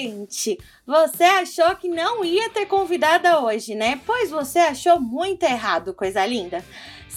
Gente! 0.00 0.58
Você 0.86 1.24
achou 1.24 1.74
que 1.76 1.88
não 1.88 2.24
ia 2.24 2.50
ter 2.50 2.66
convidada 2.66 3.40
hoje, 3.40 3.74
né? 3.74 4.00
Pois 4.06 4.30
você 4.30 4.58
achou 4.58 5.00
muito 5.00 5.42
errado, 5.44 5.94
coisa 5.94 6.24
linda. 6.24 6.64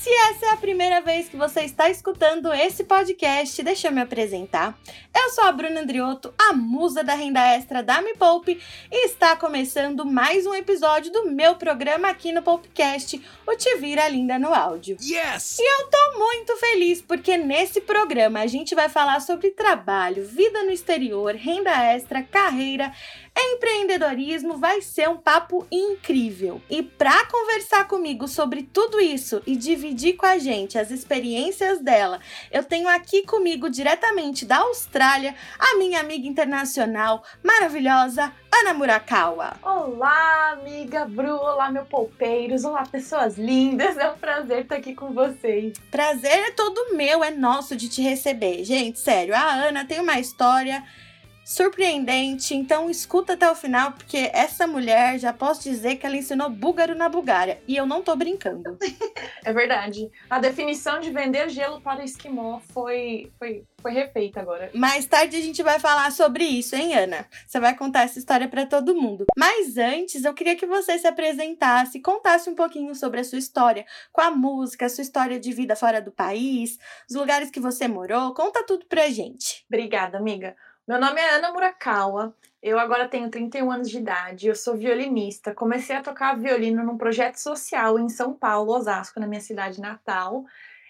Se 0.03 0.09
essa 0.09 0.47
é 0.47 0.49
a 0.49 0.57
primeira 0.57 0.99
vez 0.99 1.29
que 1.29 1.37
você 1.37 1.61
está 1.61 1.89
escutando 1.89 2.51
esse 2.51 2.83
podcast, 2.83 3.63
deixa 3.63 3.87
eu 3.87 3.91
me 3.93 4.01
apresentar. 4.01 4.77
Eu 5.15 5.29
sou 5.29 5.45
a 5.45 5.51
Bruna 5.53 5.79
Andriotto, 5.79 6.33
a 6.37 6.51
musa 6.51 7.05
da 7.05 7.13
renda 7.13 7.39
extra 7.55 7.81
da 7.81 8.01
Me 8.01 8.13
Poupe, 8.13 8.61
e 8.91 9.05
está 9.05 9.33
começando 9.37 10.05
mais 10.05 10.45
um 10.45 10.53
episódio 10.53 11.09
do 11.09 11.31
meu 11.31 11.55
programa 11.55 12.09
aqui 12.09 12.33
no 12.33 12.41
Poupecast, 12.41 13.21
o 13.47 13.55
Te 13.55 13.77
Vira 13.77 14.05
Linda 14.09 14.37
no 14.37 14.53
Áudio. 14.53 14.97
Yes! 14.99 15.59
E 15.59 15.63
eu 15.63 15.87
tô 15.89 16.19
muito 16.19 16.57
feliz 16.57 17.01
porque 17.01 17.37
nesse 17.37 17.79
programa 17.79 18.41
a 18.41 18.47
gente 18.47 18.75
vai 18.75 18.89
falar 18.89 19.21
sobre 19.21 19.51
trabalho, 19.51 20.27
vida 20.27 20.63
no 20.63 20.71
exterior, 20.71 21.33
renda 21.33 21.71
extra, 21.81 22.21
carreira, 22.21 22.91
empreendedorismo. 23.35 24.57
Vai 24.57 24.81
ser 24.81 25.09
um 25.09 25.17
papo 25.17 25.65
incrível. 25.71 26.61
E 26.69 26.83
para 26.83 27.25
conversar 27.25 27.87
comigo 27.87 28.27
sobre 28.27 28.63
tudo 28.63 28.99
isso 28.99 29.41
e 29.45 29.55
dividir 29.55 30.15
com 30.15 30.25
a 30.25 30.37
gente 30.37 30.77
as 30.77 30.91
experiências 30.91 31.79
dela, 31.79 32.19
eu 32.51 32.63
tenho 32.63 32.87
aqui 32.87 33.23
comigo 33.23 33.69
diretamente 33.69 34.45
da 34.45 34.57
Austrália 34.57 35.35
a 35.57 35.75
minha 35.77 35.99
amiga 35.99 36.27
internacional 36.27 37.23
maravilhosa 37.43 38.33
Ana 38.55 38.73
Murakawa. 38.73 39.55
Olá, 39.63 40.51
amiga 40.51 41.05
Bru. 41.05 41.35
Olá, 41.35 41.71
meu 41.71 41.85
poupeiros. 41.85 42.63
Olá, 42.63 42.85
pessoas 42.85 43.35
lindas. 43.35 43.97
É 43.97 44.09
um 44.09 44.17
prazer 44.17 44.61
estar 44.61 44.75
aqui 44.75 44.93
com 44.93 45.11
vocês. 45.11 45.73
Prazer 45.89 46.31
é 46.31 46.51
todo 46.51 46.95
meu, 46.95 47.23
é 47.23 47.31
nosso 47.31 47.75
de 47.75 47.89
te 47.89 48.01
receber. 48.01 48.63
Gente, 48.63 48.99
sério, 48.99 49.35
a 49.35 49.53
Ana 49.53 49.85
tem 49.85 49.99
uma 49.99 50.19
história 50.19 50.83
surpreendente, 51.45 52.55
então 52.55 52.89
escuta 52.89 53.33
até 53.33 53.49
o 53.49 53.55
final, 53.55 53.91
porque 53.91 54.29
essa 54.33 54.65
mulher, 54.65 55.19
já 55.19 55.33
posso 55.33 55.63
dizer 55.63 55.97
que 55.97 56.05
ela 56.05 56.15
ensinou 56.15 56.49
búlgaro 56.49 56.95
na 56.95 57.09
Bulgária, 57.09 57.61
e 57.67 57.75
eu 57.75 57.85
não 57.85 58.01
tô 58.01 58.15
brincando. 58.15 58.77
É 59.45 59.51
verdade. 59.51 60.09
A 60.29 60.39
definição 60.39 61.01
de 61.01 61.11
vender 61.11 61.49
gelo 61.49 61.81
para 61.81 62.03
esquimó 62.03 62.61
foi, 62.71 63.29
foi, 63.37 63.65
foi 63.81 63.91
refeita 63.91 64.39
agora. 64.39 64.71
Mais 64.73 65.05
tarde 65.05 65.35
a 65.35 65.41
gente 65.41 65.61
vai 65.61 65.79
falar 65.79 66.09
sobre 66.13 66.45
isso, 66.45 66.75
hein, 66.77 66.95
Ana? 66.95 67.27
Você 67.45 67.59
vai 67.59 67.75
contar 67.75 68.03
essa 68.03 68.17
história 68.17 68.47
para 68.47 68.65
todo 68.65 68.95
mundo. 68.95 69.25
Mas 69.37 69.77
antes, 69.77 70.23
eu 70.23 70.33
queria 70.33 70.55
que 70.55 70.65
você 70.65 70.97
se 70.97 71.07
apresentasse, 71.07 71.99
contasse 71.99 72.49
um 72.49 72.55
pouquinho 72.55 72.95
sobre 72.95 73.19
a 73.19 73.23
sua 73.23 73.37
história 73.37 73.85
com 74.13 74.21
a 74.21 74.31
música, 74.31 74.85
a 74.85 74.89
sua 74.89 75.01
história 75.01 75.37
de 75.37 75.51
vida 75.51 75.75
fora 75.75 76.01
do 76.01 76.11
país, 76.11 76.77
os 77.09 77.15
lugares 77.15 77.51
que 77.51 77.59
você 77.59 77.85
morou. 77.85 78.33
Conta 78.33 78.65
tudo 78.65 78.85
pra 78.85 79.09
gente. 79.09 79.65
Obrigada, 79.67 80.17
amiga. 80.17 80.55
Meu 80.85 80.99
nome 80.99 81.21
é 81.21 81.35
Ana 81.35 81.53
Murakawa. 81.53 82.35
Eu 82.61 82.77
agora 82.77 83.07
tenho 83.07 83.29
31 83.29 83.71
anos 83.71 83.89
de 83.89 83.99
idade. 83.99 84.49
Eu 84.49 84.55
sou 84.55 84.75
violinista. 84.75 85.55
Comecei 85.55 85.95
a 85.95 86.01
tocar 86.01 86.37
violino 86.37 86.83
num 86.83 86.97
projeto 86.97 87.37
social 87.37 87.97
em 87.97 88.09
São 88.09 88.33
Paulo, 88.33 88.73
Osasco, 88.73 89.17
na 89.17 89.25
minha 89.25 89.39
cidade 89.39 89.79
natal. 89.79 90.43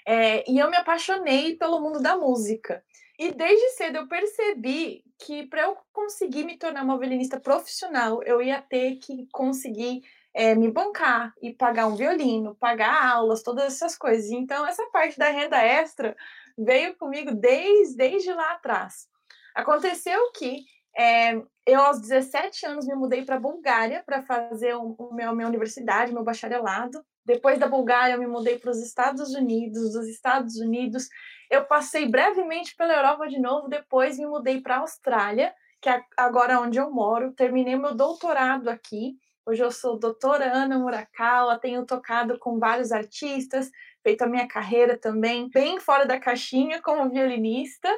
É, 0.03 0.50
e 0.52 0.58
eu 0.58 0.67
me 0.67 0.77
apaixonei 0.77 1.56
pelo 1.57 1.79
mundo 1.79 2.01
da 2.01 2.17
música. 2.17 2.84
E 3.19 3.31
desde 3.31 3.69
cedo 3.75 3.97
eu 3.97 4.07
percebi 4.07 5.06
que 5.19 5.45
para 5.45 5.62
eu 5.62 5.78
conseguir 5.94 6.44
me 6.44 6.57
tornar 6.57 6.84
uma 6.84 6.97
violinista 6.97 7.40
profissional, 7.40 8.23
eu 8.23 8.41
ia 8.41 8.63
ter 8.63 8.96
que 8.96 9.28
conseguir 9.31 10.01
é, 10.34 10.56
me 10.56 10.72
bancar 10.72 11.35
e 11.40 11.53
pagar 11.53 11.85
um 11.85 11.96
violino, 11.96 12.56
pagar 12.56 13.12
aulas, 13.13 13.44
todas 13.44 13.66
essas 13.66 13.96
coisas. 13.96 14.31
Então, 14.31 14.66
essa 14.66 14.88
parte 14.88 15.19
da 15.19 15.29
renda 15.29 15.63
extra 15.63 16.17
veio 16.57 16.96
comigo 16.96 17.31
desde, 17.35 17.96
desde 17.96 18.34
lá 18.34 18.53
atrás. 18.53 19.12
Aconteceu 19.56 20.31
que 20.31 20.66
é, 20.96 21.36
eu, 21.66 21.80
aos 21.80 22.00
17 22.02 22.66
anos, 22.66 22.86
me 22.86 22.96
mudei 22.96 23.25
para 23.25 23.36
a 23.36 23.40
Bulgária 23.40 24.03
para 24.06 24.22
fazer 24.22 24.75
o, 24.75 24.96
o 24.97 25.14
meu, 25.14 25.36
minha 25.36 25.47
universidade, 25.47 26.14
meu 26.14 26.24
bacharelado. 26.24 27.03
Depois 27.25 27.58
da 27.58 27.68
Bulgária, 27.68 28.14
eu 28.14 28.19
me 28.19 28.28
mudei 28.28 28.59
para 28.59 28.72
os 28.72 28.81
Estados 28.81 29.34
Unidos. 29.34 29.94
Dos 29.94 30.08
Estados 30.08 30.58
Unidos, 30.58 31.08
eu 31.50 31.66
passei 31.66 32.08
brevemente 32.08 32.75
pela 32.75 32.94
Europa 32.94 33.28
de 33.28 33.40
novo. 33.40 33.69
Depois, 33.69 34.18
me 34.18 34.25
mudei 34.25 34.62
para 34.62 34.75
a 34.75 34.80
Austrália, 34.80 35.53
que 35.81 35.90
é 35.90 36.03
agora 36.18 36.59
onde 36.59 36.80
eu 36.80 36.91
moro. 36.91 37.34
Terminei 37.34 37.75
meu 37.75 37.96
doutorado 37.96 38.70
aqui. 38.70 39.18
Hoje 39.46 39.62
eu 39.62 39.72
sou 39.72 40.00
doutora 40.00 40.46
Ana 40.46 40.80
Murakawa, 40.80 41.59
tenho 41.59 41.85
tocado 41.85 42.40
com 42.40 42.59
vários 42.59 42.94
artistas, 42.94 43.70
feito 44.02 44.22
a 44.22 44.28
minha 44.28 44.47
carreira 44.47 44.97
também, 44.97 45.50
bem 45.50 45.81
fora 45.81 46.06
da 46.06 46.18
caixinha 46.18 46.81
como 46.81 47.09
violinista. 47.09 47.90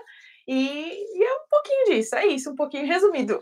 E, 0.47 0.53
e, 0.56 1.23
é 1.23 1.33
um 1.33 1.47
pouquinho 1.50 1.85
disso, 1.85 2.16
é 2.16 2.28
isso, 2.28 2.51
um 2.51 2.56
pouquinho 2.56 2.85
resumido. 2.85 3.39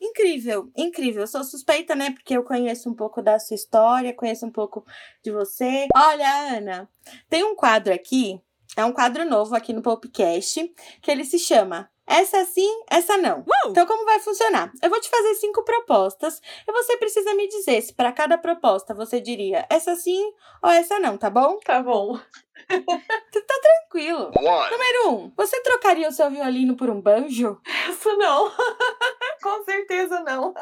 Incrível, 0.00 0.70
incrível. 0.76 1.22
Eu 1.22 1.26
sou 1.26 1.44
suspeita, 1.44 1.94
né? 1.94 2.10
Porque 2.12 2.36
eu 2.36 2.42
conheço 2.42 2.88
um 2.88 2.94
pouco 2.94 3.20
da 3.22 3.38
sua 3.38 3.54
história, 3.54 4.14
conheço 4.14 4.46
um 4.46 4.50
pouco 4.50 4.84
de 5.22 5.30
você. 5.30 5.86
Olha, 5.94 6.56
Ana, 6.56 6.88
tem 7.28 7.44
um 7.44 7.54
quadro 7.54 7.92
aqui, 7.92 8.40
é 8.76 8.84
um 8.84 8.92
quadro 8.92 9.24
novo 9.24 9.54
aqui 9.54 9.72
no 9.72 9.82
Popcast, 9.82 10.72
que 11.00 11.10
ele 11.10 11.24
se 11.24 11.38
chama 11.38 11.90
essa 12.06 12.44
sim, 12.44 12.82
essa 12.88 13.16
não. 13.18 13.40
Uh! 13.40 13.70
Então, 13.70 13.84
como 13.84 14.04
vai 14.04 14.20
funcionar? 14.20 14.70
Eu 14.80 14.88
vou 14.88 15.00
te 15.00 15.10
fazer 15.10 15.34
cinco 15.34 15.64
propostas 15.64 16.40
e 16.66 16.72
você 16.72 16.96
precisa 16.96 17.34
me 17.34 17.48
dizer 17.48 17.80
se 17.82 17.92
para 17.92 18.12
cada 18.12 18.38
proposta 18.38 18.94
você 18.94 19.20
diria 19.20 19.66
essa 19.68 19.96
sim 19.96 20.32
ou 20.62 20.70
essa 20.70 21.00
não, 21.00 21.18
tá 21.18 21.28
bom? 21.28 21.58
Tá 21.64 21.82
bom. 21.82 22.16
tá 22.68 23.60
tranquilo. 23.62 24.30
One. 24.36 24.70
Número 24.70 25.10
um, 25.10 25.32
você 25.36 25.60
trocaria 25.62 26.08
o 26.08 26.12
seu 26.12 26.30
violino 26.30 26.76
por 26.76 26.88
um 26.88 27.00
banjo? 27.00 27.60
Essa 27.88 28.14
não. 28.14 28.52
Com 29.46 29.62
certeza 29.62 30.20
não. 30.22 30.52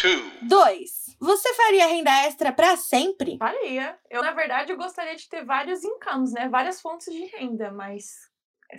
Two. 0.00 0.30
Dois, 0.42 1.16
você 1.18 1.52
faria 1.54 1.88
renda 1.88 2.10
extra 2.22 2.52
para 2.52 2.76
sempre? 2.76 3.36
Faria. 3.36 3.98
Eu, 4.08 4.22
na 4.22 4.30
verdade, 4.30 4.70
eu 4.70 4.76
gostaria 4.76 5.16
de 5.16 5.28
ter 5.28 5.44
vários 5.44 5.82
incomes, 5.82 6.32
né? 6.32 6.48
Várias 6.48 6.80
fontes 6.80 7.12
de 7.12 7.24
renda, 7.24 7.72
mas 7.72 8.28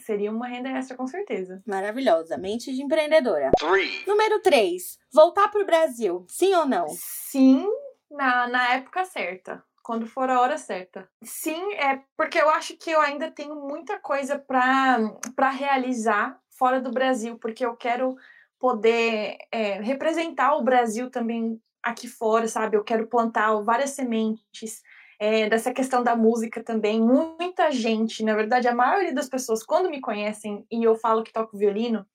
Seria 0.05 0.31
uma 0.31 0.47
renda 0.47 0.69
extra, 0.69 0.95
com 0.95 1.07
certeza. 1.07 1.63
Maravilhosa. 1.65 2.37
Mente 2.37 2.71
de 2.71 2.83
empreendedora. 2.83 3.49
Three. 3.57 4.05
Número 4.05 4.39
3. 4.39 4.99
Voltar 5.11 5.49
para 5.49 5.61
o 5.61 5.65
Brasil. 5.65 6.25
Sim 6.29 6.53
ou 6.53 6.65
não? 6.65 6.87
Sim, 6.89 7.67
na, 8.09 8.47
na 8.47 8.73
época 8.75 9.03
certa. 9.03 9.63
Quando 9.83 10.05
for 10.05 10.29
a 10.29 10.39
hora 10.39 10.59
certa. 10.59 11.09
Sim, 11.23 11.73
é 11.73 12.03
porque 12.15 12.39
eu 12.39 12.49
acho 12.51 12.77
que 12.77 12.91
eu 12.91 13.01
ainda 13.01 13.31
tenho 13.31 13.55
muita 13.55 13.97
coisa 13.97 14.37
para 14.37 15.49
realizar 15.49 16.39
fora 16.51 16.79
do 16.79 16.91
Brasil, 16.91 17.39
porque 17.39 17.65
eu 17.65 17.75
quero 17.75 18.15
poder 18.59 19.37
é, 19.51 19.81
representar 19.81 20.55
o 20.55 20.63
Brasil 20.63 21.09
também 21.09 21.59
aqui 21.81 22.07
fora, 22.07 22.47
sabe? 22.47 22.75
Eu 22.75 22.83
quero 22.83 23.07
plantar 23.07 23.55
várias 23.61 23.91
sementes 23.91 24.81
é, 25.19 25.49
dessa 25.49 25.73
questão 25.73 26.03
da 26.03 26.15
música 26.15 26.63
também. 26.63 27.01
Muita 27.01 27.71
gente, 27.71 28.23
na 28.23 28.35
verdade, 28.35 28.67
a 28.67 28.75
maioria 28.75 29.13
das 29.13 29.29
pessoas, 29.29 29.63
quando 29.63 29.89
me 29.89 30.01
conhecem 30.01 30.65
e 30.71 30.83
eu 30.83 30.95
falo 30.95 31.23
que 31.23 31.33
toco 31.33 31.57
violino, 31.57 32.05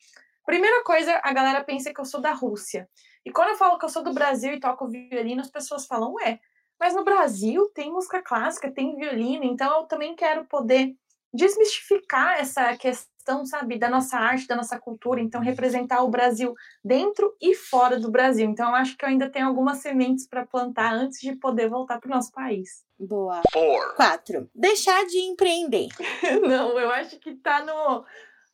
primeira 0.44 0.84
coisa, 0.84 1.20
a 1.22 1.32
galera 1.32 1.64
pensa 1.64 1.92
que 1.92 2.00
eu 2.00 2.04
sou 2.04 2.20
da 2.20 2.32
Rússia. 2.32 2.88
E 3.24 3.30
quando 3.30 3.50
eu 3.50 3.56
falo 3.56 3.78
que 3.78 3.84
eu 3.84 3.88
sou 3.88 4.02
do 4.02 4.12
Brasil 4.12 4.52
e 4.52 4.60
toco 4.60 4.86
violino, 4.86 5.40
as 5.40 5.50
pessoas 5.50 5.86
falam, 5.86 6.12
ué, 6.14 6.38
mas 6.78 6.94
no 6.94 7.04
Brasil 7.04 7.70
tem 7.74 7.90
música 7.90 8.22
clássica, 8.22 8.70
tem 8.70 8.96
violino, 8.96 9.44
então 9.44 9.80
eu 9.80 9.86
também 9.86 10.14
quero 10.14 10.44
poder 10.44 10.94
desmistificar 11.32 12.38
essa 12.38 12.76
questão, 12.76 13.13
sabe, 13.46 13.78
da 13.78 13.88
nossa 13.88 14.18
arte, 14.18 14.46
da 14.46 14.56
nossa 14.56 14.78
cultura, 14.78 15.20
então 15.20 15.40
representar 15.40 16.02
o 16.02 16.08
Brasil 16.08 16.54
dentro 16.84 17.34
e 17.40 17.54
fora 17.54 17.98
do 17.98 18.10
Brasil. 18.10 18.48
Então 18.48 18.68
eu 18.68 18.74
acho 18.74 18.96
que 18.96 19.04
eu 19.04 19.08
ainda 19.08 19.30
tenho 19.30 19.46
algumas 19.46 19.78
sementes 19.78 20.26
para 20.26 20.46
plantar 20.46 20.92
antes 20.92 21.20
de 21.20 21.34
poder 21.36 21.68
voltar 21.68 21.98
para 21.98 22.08
o 22.08 22.14
nosso 22.14 22.32
país. 22.32 22.84
Boa. 22.98 23.40
Four. 23.52 23.94
Quatro. 23.96 24.48
Deixar 24.54 25.04
de 25.06 25.18
empreender. 25.18 25.88
Não, 26.46 26.78
eu 26.78 26.90
acho 26.90 27.18
que 27.18 27.34
tá 27.34 27.64
no, 27.64 28.04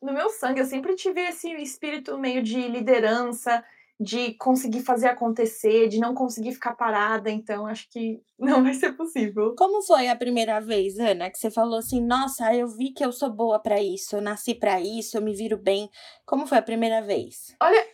no 0.01 0.13
meu 0.13 0.29
sangue. 0.29 0.61
Eu 0.61 0.65
sempre 0.65 0.95
tive 0.95 1.21
esse 1.21 1.51
espírito 1.61 2.17
meio 2.17 2.41
de 2.41 2.67
liderança, 2.67 3.63
de 4.01 4.33
conseguir 4.33 4.81
fazer 4.81 5.07
acontecer, 5.07 5.87
de 5.87 5.99
não 5.99 6.15
conseguir 6.15 6.53
ficar 6.53 6.73
parada, 6.73 7.29
então 7.29 7.67
acho 7.67 7.87
que 7.87 8.19
não 8.39 8.63
vai 8.63 8.73
ser 8.73 8.93
possível. 8.93 9.55
Como 9.55 9.83
foi 9.83 10.07
a 10.07 10.15
primeira 10.15 10.59
vez, 10.59 10.97
Ana, 10.97 11.29
que 11.29 11.37
você 11.37 11.51
falou 11.51 11.77
assim: 11.77 12.01
"Nossa, 12.01 12.53
eu 12.55 12.67
vi 12.67 12.89
que 12.89 13.05
eu 13.05 13.11
sou 13.11 13.29
boa 13.29 13.59
para 13.59 13.79
isso, 13.79 14.15
eu 14.15 14.21
nasci 14.21 14.55
para 14.55 14.81
isso, 14.81 15.15
eu 15.15 15.21
me 15.21 15.35
viro 15.35 15.55
bem". 15.55 15.87
Como 16.25 16.47
foi 16.47 16.57
a 16.57 16.63
primeira 16.63 16.99
vez? 17.03 17.55
Olha, 17.61 17.85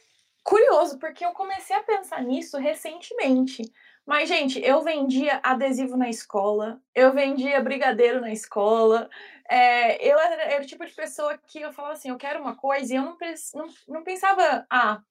curioso, 0.44 0.98
porque 0.98 1.25
eu 1.25 1.31
comecei 1.31 1.75
a 1.75 1.83
pensar 1.83 2.24
nisso 2.24 2.57
recentemente. 2.57 3.63
Mas, 4.06 4.30
gente, 4.30 4.63
eu 4.63 4.81
vendia 4.81 5.42
adesivo 5.44 5.98
na 5.98 6.10
escola, 6.10 6.80
eu 6.95 7.12
vendia 7.12 7.62
brigadeiro 7.62 8.21
na 8.21 8.31
escola. 8.31 9.10
É, 9.50 10.10
eu 10.10 10.18
era, 10.18 10.44
era, 10.44 10.63
o 10.63 10.65
tipo 10.65 10.86
de 10.86 10.94
pessoa 10.94 11.38
que 11.38 11.60
eu 11.60 11.74
falava 11.74 11.95
assim: 11.95 12.10
eu 12.10 12.18
quero 12.18 12.39
uma 12.39 12.56
coisa, 12.56 12.94
e 12.94 12.95
eu 12.95 13.01
não, 13.03 13.18
não, 13.53 13.68
não 13.89 14.03
pensava, 14.06 14.65
ah, 14.69 15.01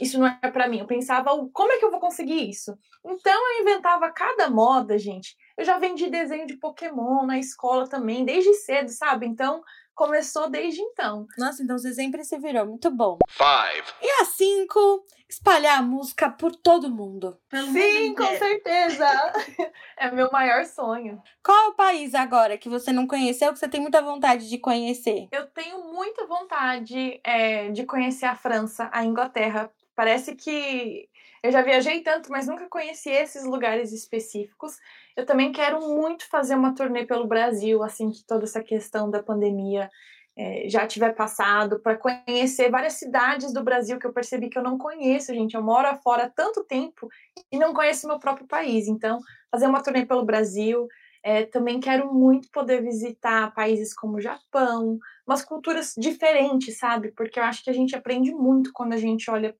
isso 0.00 0.18
não 0.18 0.26
é 0.26 0.50
para 0.50 0.68
mim. 0.68 0.78
Eu 0.78 0.86
pensava, 0.86 1.30
como 1.52 1.72
é 1.72 1.78
que 1.78 1.84
eu 1.84 1.90
vou 1.90 2.00
conseguir 2.00 2.48
isso? 2.48 2.76
Então 3.04 3.52
eu 3.52 3.62
inventava 3.62 4.10
cada 4.10 4.50
moda, 4.50 4.98
gente. 4.98 5.36
Eu 5.56 5.64
já 5.64 5.78
vendi 5.78 6.08
desenho 6.10 6.46
de 6.46 6.56
Pokémon 6.56 7.24
na 7.24 7.38
escola 7.38 7.88
também, 7.88 8.24
desde 8.24 8.52
cedo, 8.54 8.88
sabe? 8.88 9.26
Então 9.26 9.62
começou 9.94 10.50
desde 10.50 10.80
então. 10.80 11.26
Nossa, 11.38 11.62
então 11.62 11.78
você 11.78 11.94
sempre 11.94 12.24
se 12.24 12.38
virou. 12.38 12.66
Muito 12.66 12.90
bom. 12.90 13.18
Five. 13.28 13.86
E 14.02 14.22
a 14.22 14.24
cinco, 14.24 15.04
espalhar 15.28 15.78
a 15.78 15.82
música 15.82 16.28
por 16.28 16.54
todo 16.54 16.90
mundo. 16.90 17.38
Pelo 17.48 17.68
Sim, 17.68 18.08
mundo 18.08 18.16
com 18.16 18.36
certeza. 18.36 19.06
é 19.96 20.10
meu 20.10 20.30
maior 20.30 20.64
sonho. 20.64 21.22
Qual 21.42 21.56
é 21.56 21.68
o 21.68 21.74
país 21.74 22.14
agora 22.14 22.58
que 22.58 22.68
você 22.68 22.92
não 22.92 23.06
conheceu, 23.06 23.52
que 23.52 23.58
você 23.58 23.68
tem 23.68 23.80
muita 23.80 24.02
vontade 24.02 24.48
de 24.48 24.58
conhecer? 24.58 25.28
Eu 25.30 25.46
tenho 25.46 25.92
muita 25.92 26.26
vontade 26.26 27.20
é, 27.24 27.70
de 27.70 27.84
conhecer 27.84 28.26
a 28.26 28.34
França, 28.34 28.90
a 28.92 29.04
Inglaterra. 29.04 29.70
Parece 29.94 30.34
que 30.34 31.08
eu 31.42 31.52
já 31.52 31.62
viajei 31.62 32.00
tanto, 32.02 32.30
mas 32.30 32.46
nunca 32.46 32.66
conheci 32.68 33.10
esses 33.10 33.44
lugares 33.44 33.92
específicos. 33.92 34.76
Eu 35.16 35.26
também 35.26 35.52
quero 35.52 35.80
muito 35.80 36.28
fazer 36.28 36.54
uma 36.54 36.74
turnê 36.74 37.04
pelo 37.04 37.26
Brasil, 37.26 37.82
assim 37.82 38.10
que 38.10 38.24
toda 38.24 38.44
essa 38.44 38.62
questão 38.62 39.10
da 39.10 39.22
pandemia 39.22 39.90
é, 40.36 40.68
já 40.68 40.86
tiver 40.86 41.14
passado, 41.14 41.78
para 41.80 41.96
conhecer 41.96 42.70
várias 42.70 42.94
cidades 42.94 43.52
do 43.52 43.62
Brasil 43.62 43.98
que 43.98 44.06
eu 44.06 44.12
percebi 44.12 44.48
que 44.48 44.58
eu 44.58 44.62
não 44.62 44.76
conheço, 44.76 45.34
gente. 45.34 45.54
Eu 45.54 45.62
moro 45.62 45.94
fora 46.02 46.24
há 46.24 46.30
tanto 46.30 46.64
tempo 46.64 47.08
e 47.52 47.58
não 47.58 47.72
conheço 47.72 48.08
meu 48.08 48.18
próprio 48.18 48.46
país. 48.46 48.88
Então, 48.88 49.20
fazer 49.50 49.66
uma 49.66 49.82
turnê 49.82 50.04
pelo 50.04 50.24
Brasil. 50.24 50.88
É, 51.22 51.44
também 51.46 51.80
quero 51.80 52.12
muito 52.12 52.50
poder 52.50 52.82
visitar 52.82 53.54
países 53.54 53.94
como 53.94 54.16
o 54.16 54.20
Japão, 54.20 54.98
umas 55.26 55.42
culturas 55.42 55.94
diferentes, 55.96 56.78
sabe? 56.78 57.12
Porque 57.12 57.38
eu 57.38 57.44
acho 57.44 57.64
que 57.64 57.70
a 57.70 57.72
gente 57.72 57.96
aprende 57.96 58.30
muito 58.34 58.70
quando 58.74 58.92
a 58.92 58.98
gente 58.98 59.30
olha 59.30 59.56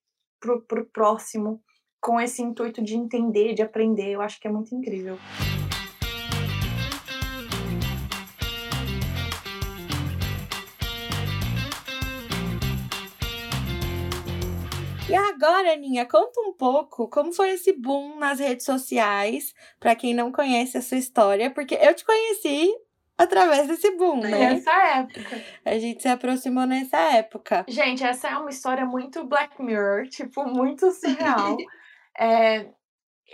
para 0.67 0.82
o 0.82 0.87
próximo 0.87 1.62
com 2.00 2.20
esse 2.20 2.43
intuito 2.43 2.82
de 2.82 2.94
entender, 2.94 3.55
de 3.55 3.62
aprender. 3.62 4.11
Eu 4.11 4.20
acho 4.20 4.38
que 4.38 4.46
é 4.46 4.50
muito 4.50 4.75
incrível. 4.75 5.19
E 15.08 15.14
agora, 15.14 15.73
Aninha, 15.73 16.05
conta 16.06 16.41
um 16.41 16.52
pouco 16.52 17.08
como 17.08 17.32
foi 17.32 17.50
esse 17.50 17.73
boom 17.73 18.19
nas 18.19 18.41
redes 18.41 18.67
sociais, 18.67 19.55
para 19.79 19.94
quem 19.94 20.12
não 20.12 20.32
conhece 20.32 20.76
a 20.76 20.82
sua 20.82 20.99
história, 20.99 21.50
porque 21.50 21.75
eu 21.75 21.94
te 21.94 22.05
conheci 22.05 22.73
através 23.16 23.69
desse 23.69 23.90
boom, 23.96 24.20
né? 24.20 24.31
Nessa 24.31 24.72
época. 24.72 25.43
A 25.64 25.78
gente 25.78 26.02
se 26.02 26.08
aproximou 26.08 26.66
nessa 26.66 26.99
época. 26.99 27.64
Gente, 27.69 28.05
essa 28.05 28.28
é 28.28 28.37
uma 28.37 28.50
história 28.50 28.84
muito 28.84 29.25
Black 29.25 29.62
Mirror, 29.62 30.06
tipo, 30.11 30.44
muito 30.44 30.90
surreal. 30.93 31.56
É, 32.16 32.69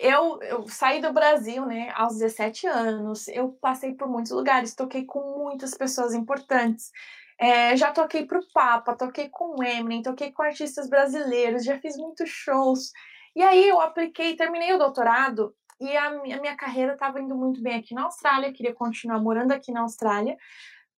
eu, 0.00 0.40
eu 0.40 0.66
saí 0.66 1.02
do 1.02 1.12
Brasil, 1.12 1.66
né, 1.66 1.92
aos 1.94 2.16
17 2.16 2.66
anos. 2.66 3.28
Eu 3.28 3.52
passei 3.60 3.92
por 3.92 4.08
muitos 4.08 4.32
lugares, 4.32 4.74
toquei 4.74 5.04
com 5.04 5.20
muitas 5.44 5.74
pessoas 5.74 6.14
importantes. 6.14 6.90
É, 7.38 7.76
já 7.76 7.92
toquei 7.92 8.24
pro 8.24 8.40
Papa, 8.54 8.96
toquei 8.96 9.28
com 9.28 9.56
o 9.58 9.62
Eminem, 9.62 10.00
toquei 10.00 10.32
com 10.32 10.42
artistas 10.42 10.88
brasileiros, 10.88 11.62
já 11.62 11.78
fiz 11.78 11.94
muitos 11.98 12.30
shows. 12.30 12.90
E 13.36 13.42
aí 13.42 13.68
eu 13.68 13.78
apliquei, 13.78 14.34
terminei 14.34 14.72
o 14.72 14.78
doutorado 14.78 15.54
e 15.80 15.96
a 15.96 16.10
minha, 16.10 16.56
carreira 16.56 16.92
estava 16.92 17.20
indo 17.20 17.34
muito 17.34 17.62
bem 17.62 17.78
aqui 17.78 17.94
na 17.94 18.04
Austrália, 18.04 18.52
queria 18.52 18.74
continuar 18.74 19.20
morando 19.20 19.52
aqui 19.52 19.72
na 19.72 19.80
Austrália. 19.80 20.36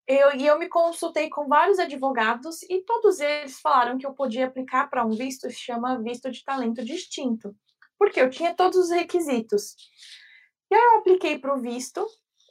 Eu, 0.06 0.34
e 0.34 0.46
eu 0.46 0.58
me 0.58 0.69
consultei 0.69 1.31
com 1.31 1.46
vários 1.46 1.79
advogados 1.79 2.62
e 2.64 2.82
todos 2.82 3.20
eles 3.20 3.61
falaram 3.61 3.96
que 3.96 4.06
eu 4.06 4.12
podia 4.12 4.46
aplicar 4.46 4.90
para 4.90 5.05
um 5.05 5.11
visto 5.11 5.46
que 5.46 5.55
se 5.55 5.61
chama 5.61 6.02
visto 6.02 6.31
de 6.31 6.44
talento 6.44 6.84
distinto 6.84 7.55
porque 8.02 8.20
eu 8.20 8.29
tinha 8.29 8.52
todos 8.52 8.76
os 8.76 8.90
requisitos. 8.90 9.76
E 10.69 10.75
aí 10.75 10.81
eu 10.81 10.99
apliquei 10.99 11.38
para 11.38 11.55
o 11.55 11.61
visto 11.61 12.05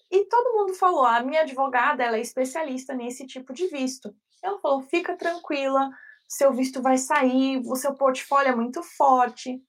e 0.09 0.23
todo 0.23 0.53
mundo 0.53 0.73
falou: 0.73 1.05
a 1.05 1.21
minha 1.21 1.41
advogada 1.41 2.01
ela 2.01 2.15
é 2.15 2.21
especialista 2.21 2.93
nesse 2.93 3.27
tipo 3.27 3.51
de 3.51 3.67
visto. 3.67 4.15
Ela 4.41 4.57
falou: 4.61 4.81
fica 4.81 5.17
tranquila, 5.17 5.89
seu 6.25 6.53
visto 6.53 6.81
vai 6.81 6.97
sair, 6.97 7.61
o 7.65 7.75
seu 7.75 7.93
portfólio 7.95 8.53
é 8.53 8.55
muito 8.55 8.81
forte. 8.81 9.61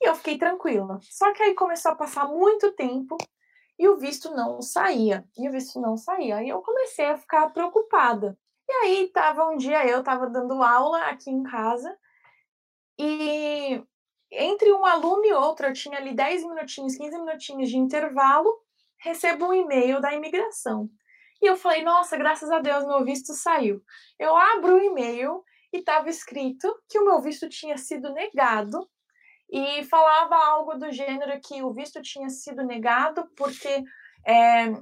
E 0.00 0.08
eu 0.08 0.14
fiquei 0.14 0.38
tranquila. 0.38 0.98
Só 1.02 1.32
que 1.32 1.42
aí 1.42 1.54
começou 1.54 1.92
a 1.92 1.96
passar 1.96 2.26
muito 2.28 2.72
tempo 2.72 3.16
e 3.78 3.88
o 3.88 3.96
visto 3.96 4.30
não 4.34 4.60
saía. 4.62 5.24
E 5.36 5.48
o 5.48 5.52
visto 5.52 5.80
não 5.80 5.96
saía. 5.96 6.36
Aí 6.36 6.48
eu 6.48 6.60
comecei 6.62 7.06
a 7.06 7.16
ficar 7.16 7.48
preocupada. 7.50 8.38
E 8.68 8.72
aí 8.72 9.08
tava 9.08 9.48
um 9.48 9.56
dia 9.56 9.86
eu 9.86 10.02
tava 10.02 10.28
dando 10.28 10.62
aula 10.62 11.02
aqui 11.06 11.30
em 11.30 11.42
casa 11.42 11.96
e 12.98 13.82
entre 14.30 14.72
um 14.72 14.84
aluno 14.84 15.24
e 15.24 15.32
outro, 15.32 15.66
eu 15.66 15.72
tinha 15.72 15.96
ali 15.96 16.14
10 16.14 16.44
minutinhos, 16.44 16.96
15 16.96 17.18
minutinhos 17.18 17.70
de 17.70 17.78
intervalo, 17.78 18.52
recebo 18.98 19.46
um 19.46 19.54
e-mail 19.54 20.00
da 20.00 20.12
imigração. 20.12 20.90
E 21.40 21.46
eu 21.46 21.56
falei, 21.56 21.82
nossa, 21.82 22.16
graças 22.16 22.50
a 22.50 22.58
Deus, 22.58 22.84
meu 22.84 23.04
visto 23.04 23.32
saiu. 23.32 23.82
Eu 24.18 24.36
abro 24.36 24.74
o 24.74 24.82
e-mail 24.82 25.42
e 25.72 25.78
estava 25.78 26.10
escrito 26.10 26.74
que 26.88 26.98
o 26.98 27.04
meu 27.04 27.20
visto 27.20 27.48
tinha 27.48 27.78
sido 27.78 28.12
negado 28.12 28.88
e 29.50 29.84
falava 29.84 30.36
algo 30.36 30.74
do 30.74 30.90
gênero 30.92 31.40
que 31.40 31.62
o 31.62 31.72
visto 31.72 32.02
tinha 32.02 32.28
sido 32.28 32.62
negado 32.64 33.28
porque 33.36 33.82
é, 34.26 34.72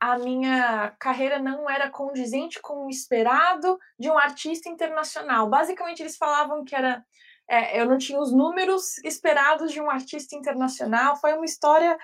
a 0.00 0.18
minha 0.18 0.94
carreira 0.98 1.38
não 1.38 1.68
era 1.68 1.90
condizente 1.90 2.60
com 2.60 2.86
o 2.86 2.90
esperado 2.90 3.78
de 3.98 4.10
um 4.10 4.18
artista 4.18 4.68
internacional. 4.68 5.48
Basicamente, 5.48 6.00
eles 6.00 6.16
falavam 6.16 6.64
que 6.64 6.74
era 6.74 7.04
é, 7.48 7.80
eu 7.80 7.86
não 7.86 7.98
tinha 7.98 8.18
os 8.18 8.32
números 8.32 8.98
esperados 9.04 9.72
de 9.72 9.80
um 9.80 9.90
artista 9.90 10.34
internacional. 10.34 11.16
Foi 11.16 11.34
uma 11.34 11.44
história 11.44 11.98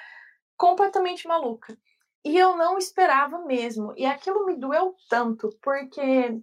completamente 0.57 1.27
maluca. 1.27 1.77
E 2.25 2.37
eu 2.37 2.57
não 2.57 2.77
esperava 2.77 3.39
mesmo. 3.41 3.95
E 3.97 4.05
aquilo 4.05 4.45
me 4.45 4.57
doeu 4.57 4.95
tanto, 5.09 5.49
porque 5.63 6.39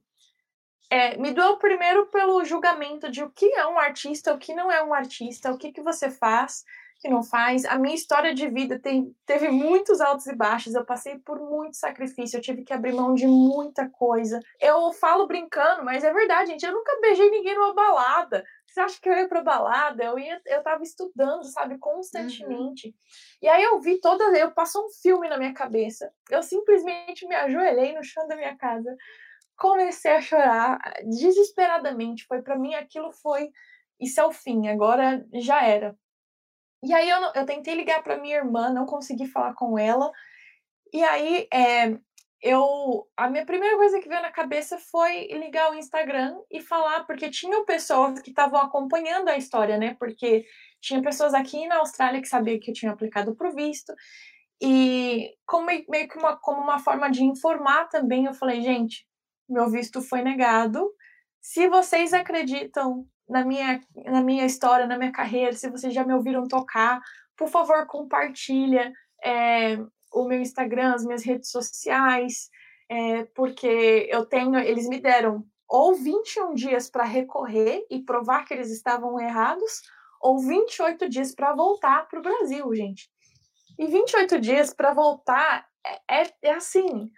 é, 0.89 1.17
me 1.17 1.31
doeu 1.31 1.57
primeiro 1.57 2.07
pelo 2.07 2.43
julgamento 2.45 3.11
de 3.11 3.23
o 3.23 3.29
que 3.29 3.45
é 3.53 3.67
um 3.67 3.77
artista, 3.77 4.33
o 4.33 4.37
que 4.37 4.53
não 4.53 4.71
é 4.71 4.83
um 4.83 4.93
artista, 4.93 5.51
o 5.51 5.57
que, 5.57 5.71
que 5.71 5.81
você 5.81 6.09
faz, 6.09 6.63
que 6.99 7.09
não 7.09 7.23
faz. 7.23 7.65
A 7.65 7.77
minha 7.77 7.95
história 7.95 8.33
de 8.33 8.47
vida 8.49 8.79
tem, 8.79 9.15
teve 9.25 9.49
muitos 9.49 10.01
altos 10.01 10.27
e 10.27 10.35
baixos, 10.35 10.73
eu 10.73 10.85
passei 10.85 11.19
por 11.19 11.39
muito 11.39 11.75
sacrifício, 11.75 12.37
eu 12.37 12.41
tive 12.41 12.63
que 12.63 12.73
abrir 12.73 12.93
mão 12.93 13.13
de 13.13 13.27
muita 13.27 13.89
coisa. 13.89 14.39
Eu 14.59 14.91
falo 14.93 15.27
brincando, 15.27 15.83
mas 15.83 16.03
é 16.03 16.13
verdade, 16.13 16.51
gente, 16.51 16.65
eu 16.65 16.73
nunca 16.73 16.99
beijei 17.01 17.29
ninguém 17.29 17.55
numa 17.55 17.73
balada. 17.73 18.43
Você 18.65 18.81
acha 18.81 19.01
que 19.01 19.09
eu 19.09 19.13
ia 19.13 19.27
pra 19.27 19.41
balada? 19.41 20.03
Eu 20.03 20.19
ia, 20.19 20.39
eu 20.45 20.61
tava 20.61 20.83
estudando, 20.83 21.43
sabe, 21.45 21.77
constantemente. 21.79 22.87
Uhum. 22.87 22.93
E 23.41 23.47
aí 23.47 23.63
eu 23.63 23.79
vi 23.79 23.99
toda, 23.99 24.23
eu 24.37 24.51
passou 24.51 24.85
um 24.85 24.89
filme 25.01 25.27
na 25.27 25.37
minha 25.37 25.53
cabeça. 25.53 26.11
Eu 26.29 26.43
simplesmente 26.43 27.27
me 27.27 27.35
ajoelhei 27.35 27.93
no 27.93 28.03
chão 28.03 28.27
da 28.27 28.35
minha 28.35 28.55
casa, 28.55 28.95
comecei 29.57 30.11
a 30.11 30.21
chorar 30.21 30.79
desesperadamente. 31.03 32.25
Foi 32.25 32.41
para 32.41 32.57
mim 32.57 32.73
aquilo 32.75 33.11
foi 33.11 33.51
isso 33.99 34.21
é 34.21 34.25
o 34.25 34.31
fim, 34.31 34.67
agora 34.67 35.25
já 35.33 35.63
era. 35.65 35.95
E 36.83 36.93
aí 36.93 37.09
eu, 37.09 37.19
eu 37.35 37.45
tentei 37.45 37.73
ligar 37.73 38.03
para 38.03 38.17
minha 38.17 38.37
irmã, 38.37 38.69
não 38.69 38.85
consegui 38.85 39.27
falar 39.27 39.53
com 39.55 39.77
ela. 39.77 40.11
E 40.93 41.03
aí 41.03 41.47
é, 41.51 41.97
eu 42.41 43.07
a 43.17 43.29
minha 43.29 43.45
primeira 43.45 43.75
coisa 43.77 43.99
que 43.99 44.07
veio 44.07 44.21
na 44.21 44.31
cabeça 44.31 44.77
foi 44.77 45.27
ligar 45.27 45.71
o 45.71 45.75
Instagram 45.75 46.37
e 46.51 46.61
falar, 46.61 47.05
porque 47.05 47.29
tinham 47.29 47.65
pessoas 47.65 48.21
que 48.21 48.29
estavam 48.29 48.59
acompanhando 48.61 49.29
a 49.29 49.37
história, 49.37 49.77
né? 49.77 49.95
Porque 49.99 50.45
tinha 50.79 51.01
pessoas 51.01 51.33
aqui 51.33 51.67
na 51.67 51.77
Austrália 51.77 52.21
que 52.21 52.27
sabiam 52.27 52.59
que 52.59 52.71
eu 52.71 52.75
tinha 52.75 52.91
aplicado 52.91 53.35
para 53.35 53.49
o 53.49 53.55
visto. 53.55 53.93
E 54.61 55.35
como 55.45 55.65
meio 55.65 56.07
que 56.07 56.17
uma, 56.17 56.37
como 56.37 56.61
uma 56.61 56.79
forma 56.79 57.09
de 57.09 57.23
informar 57.23 57.89
também, 57.89 58.25
eu 58.25 58.33
falei, 58.33 58.61
gente, 58.61 59.05
meu 59.49 59.69
visto 59.69 60.01
foi 60.01 60.21
negado. 60.21 60.91
Se 61.41 61.67
vocês 61.69 62.13
acreditam 62.13 63.05
na 63.27 63.43
minha, 63.43 63.81
na 64.05 64.21
minha 64.21 64.45
história, 64.45 64.87
na 64.87 64.97
minha 64.97 65.11
carreira, 65.11 65.53
se 65.53 65.69
vocês 65.69 65.93
já 65.93 66.03
me 66.03 66.13
ouviram 66.13 66.47
tocar, 66.47 67.01
por 67.35 67.49
favor, 67.49 67.85
compartilha. 67.85 68.91
É, 69.23 69.77
o 70.13 70.25
meu 70.25 70.39
Instagram, 70.39 70.93
as 70.93 71.05
minhas 71.05 71.23
redes 71.23 71.51
sociais, 71.51 72.49
é, 72.89 73.25
porque 73.35 74.07
eu 74.09 74.25
tenho, 74.25 74.57
eles 74.57 74.87
me 74.87 74.99
deram 74.99 75.45
ou 75.67 75.93
21 75.95 76.53
dias 76.53 76.89
para 76.89 77.03
recorrer 77.03 77.85
e 77.91 78.01
provar 78.01 78.45
que 78.45 78.53
eles 78.53 78.71
estavam 78.71 79.19
errados, 79.19 79.81
ou 80.21 80.39
28 80.39 81.09
dias 81.09 81.35
para 81.35 81.53
voltar 81.53 82.07
para 82.07 82.19
o 82.19 82.21
Brasil, 82.21 82.73
gente. 82.73 83.09
E 83.77 83.85
28 83.85 84.39
dias 84.39 84.73
para 84.73 84.93
voltar 84.93 85.67
é, 85.85 86.21
é, 86.21 86.33
é, 86.41 86.51
assim. 86.51 87.11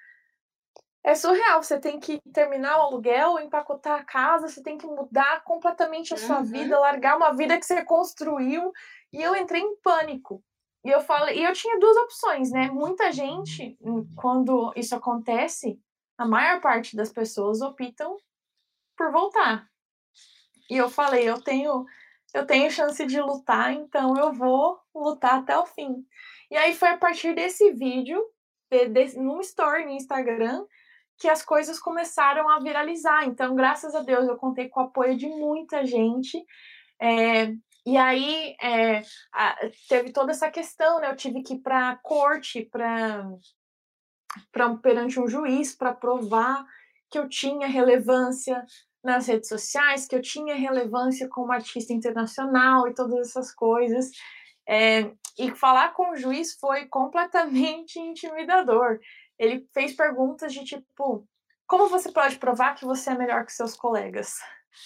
É 1.03 1.15
surreal. 1.15 1.62
Você 1.63 1.79
tem 1.79 2.00
que 2.00 2.20
terminar 2.34 2.77
o 2.77 2.82
aluguel, 2.82 3.39
empacotar 3.39 4.00
a 4.00 4.03
casa, 4.03 4.48
você 4.48 4.62
tem 4.62 4.77
que 4.77 4.86
mudar 4.88 5.44
completamente 5.44 6.13
a 6.13 6.18
sua 6.18 6.39
Uhum. 6.39 6.46
vida, 6.46 6.79
largar 6.79 7.18
uma 7.18 7.32
vida 7.34 7.58
que 7.58 7.65
você 7.65 7.84
construiu. 7.84 8.72
E 9.12 9.22
eu 9.22 9.36
entrei 9.36 9.62
em 9.62 9.75
pânico. 9.77 10.44
E 10.86 10.89
eu 10.89 11.01
falei, 11.01 11.39
e 11.39 11.44
eu 11.44 11.53
tinha 11.53 11.77
duas 11.79 11.98
opções, 11.98 12.51
né? 12.51 12.70
Muita 12.72 13.12
gente, 13.12 13.77
hum, 13.82 14.08
quando 14.15 14.72
isso 14.75 14.96
acontece, 14.96 15.79
a 16.18 16.25
maior 16.25 16.62
parte 16.62 16.96
das 16.96 17.12
pessoas 17.12 17.62
optam 17.62 18.15
por 18.98 19.12
voltar. 19.12 19.68
E 20.70 20.77
eu 20.77 20.89
falei, 20.89 21.27
eu 21.27 21.41
tenho, 21.41 21.86
eu 22.34 22.46
tenho 22.46 22.70
chance 22.72 23.06
de 23.06 23.20
lutar, 23.20 23.74
então 23.74 24.15
eu 24.18 24.32
vou 24.32 24.79
lutar 24.94 25.39
até 25.39 25.58
o 25.58 25.65
fim. 25.65 26.06
E 26.51 26.56
aí 26.56 26.74
foi 26.74 26.89
a 26.89 26.98
partir 26.98 27.34
desse 27.34 27.72
vídeo, 27.72 28.24
de, 28.72 28.88
desse, 28.88 29.20
num 29.20 29.39
story 29.41 29.84
no 29.86 29.91
Instagram, 29.91 30.65
que 31.19 31.27
as 31.27 31.43
coisas 31.43 31.77
começaram 31.79 32.49
a 32.49 32.59
viralizar. 32.59 33.25
Então, 33.25 33.53
graças 33.53 33.93
a 33.93 34.01
Deus, 34.01 34.27
eu 34.27 34.38
contei 34.38 34.69
com 34.69 34.79
o 34.79 34.83
apoio 34.85 35.17
de 35.17 35.27
muita 35.27 35.85
gente. 35.85 36.43
É, 37.01 37.53
e 37.85 37.97
aí 37.97 38.55
é, 38.61 39.01
a, 39.33 39.55
teve 39.89 40.11
toda 40.13 40.31
essa 40.31 40.49
questão, 40.49 41.01
né? 41.01 41.11
Eu 41.11 41.15
tive 41.15 41.43
que 41.43 41.55
ir 41.55 41.59
para 41.59 41.89
a 41.89 41.97
corte, 41.97 42.63
para 42.71 43.27
perante 44.81 45.19
um 45.19 45.27
juiz, 45.27 45.75
para 45.75 45.93
provar 45.93 46.65
que 47.11 47.19
eu 47.19 47.27
tinha 47.27 47.67
relevância 47.67 48.65
nas 49.03 49.27
redes 49.27 49.49
sociais, 49.49 50.07
que 50.07 50.15
eu 50.15 50.21
tinha 50.21 50.55
relevância 50.55 51.27
como 51.27 51.51
artista 51.51 51.93
internacional 51.93 52.88
e 52.88 52.93
todas 52.93 53.29
essas 53.29 53.53
coisas. 53.53 54.11
É, 54.67 55.11
e 55.38 55.51
falar 55.55 55.93
com 55.93 56.11
o 56.11 56.15
juiz 56.15 56.53
foi 56.59 56.85
completamente 56.85 57.97
intimidador. 57.99 58.99
Ele 59.39 59.67
fez 59.74 59.96
perguntas 59.96 60.53
de 60.53 60.63
tipo: 60.65 61.25
como 61.65 61.88
você 61.88 62.12
pode 62.12 62.38
provar 62.38 62.75
que 62.75 62.86
você 62.86 63.12
é 63.12 63.15
melhor 63.15 63.46
que 63.46 63.53
seus 63.53 63.75
colegas? 63.75 64.36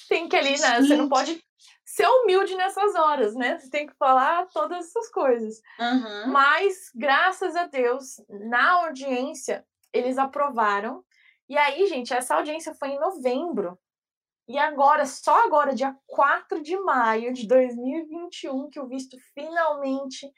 Tem 0.07 0.29
que 0.29 0.35
ali, 0.35 0.59
né? 0.59 0.81
Você 0.81 0.95
não 0.95 1.09
pode 1.09 1.43
ser 1.85 2.07
humilde 2.07 2.55
nessas 2.55 2.95
horas, 2.95 3.35
né? 3.35 3.57
Você 3.57 3.69
tem 3.69 3.87
que 3.87 3.95
falar 3.95 4.47
todas 4.47 4.85
essas 4.85 5.09
coisas. 5.09 5.61
Uhum. 5.79 6.31
Mas, 6.31 6.91
graças 6.95 7.55
a 7.55 7.65
Deus, 7.65 8.21
na 8.29 8.85
audiência, 8.85 9.65
eles 9.91 10.17
aprovaram. 10.17 11.03
E 11.47 11.57
aí, 11.57 11.87
gente, 11.87 12.13
essa 12.13 12.35
audiência 12.35 12.73
foi 12.73 12.89
em 12.89 12.99
novembro. 12.99 13.77
E 14.47 14.57
agora, 14.57 15.05
só 15.05 15.45
agora, 15.45 15.73
dia 15.73 15.95
4 16.07 16.61
de 16.61 16.77
maio 16.77 17.33
de 17.33 17.47
2021, 17.47 18.69
que 18.69 18.79
o 18.79 18.87
visto 18.87 19.17
finalmente 19.33 20.29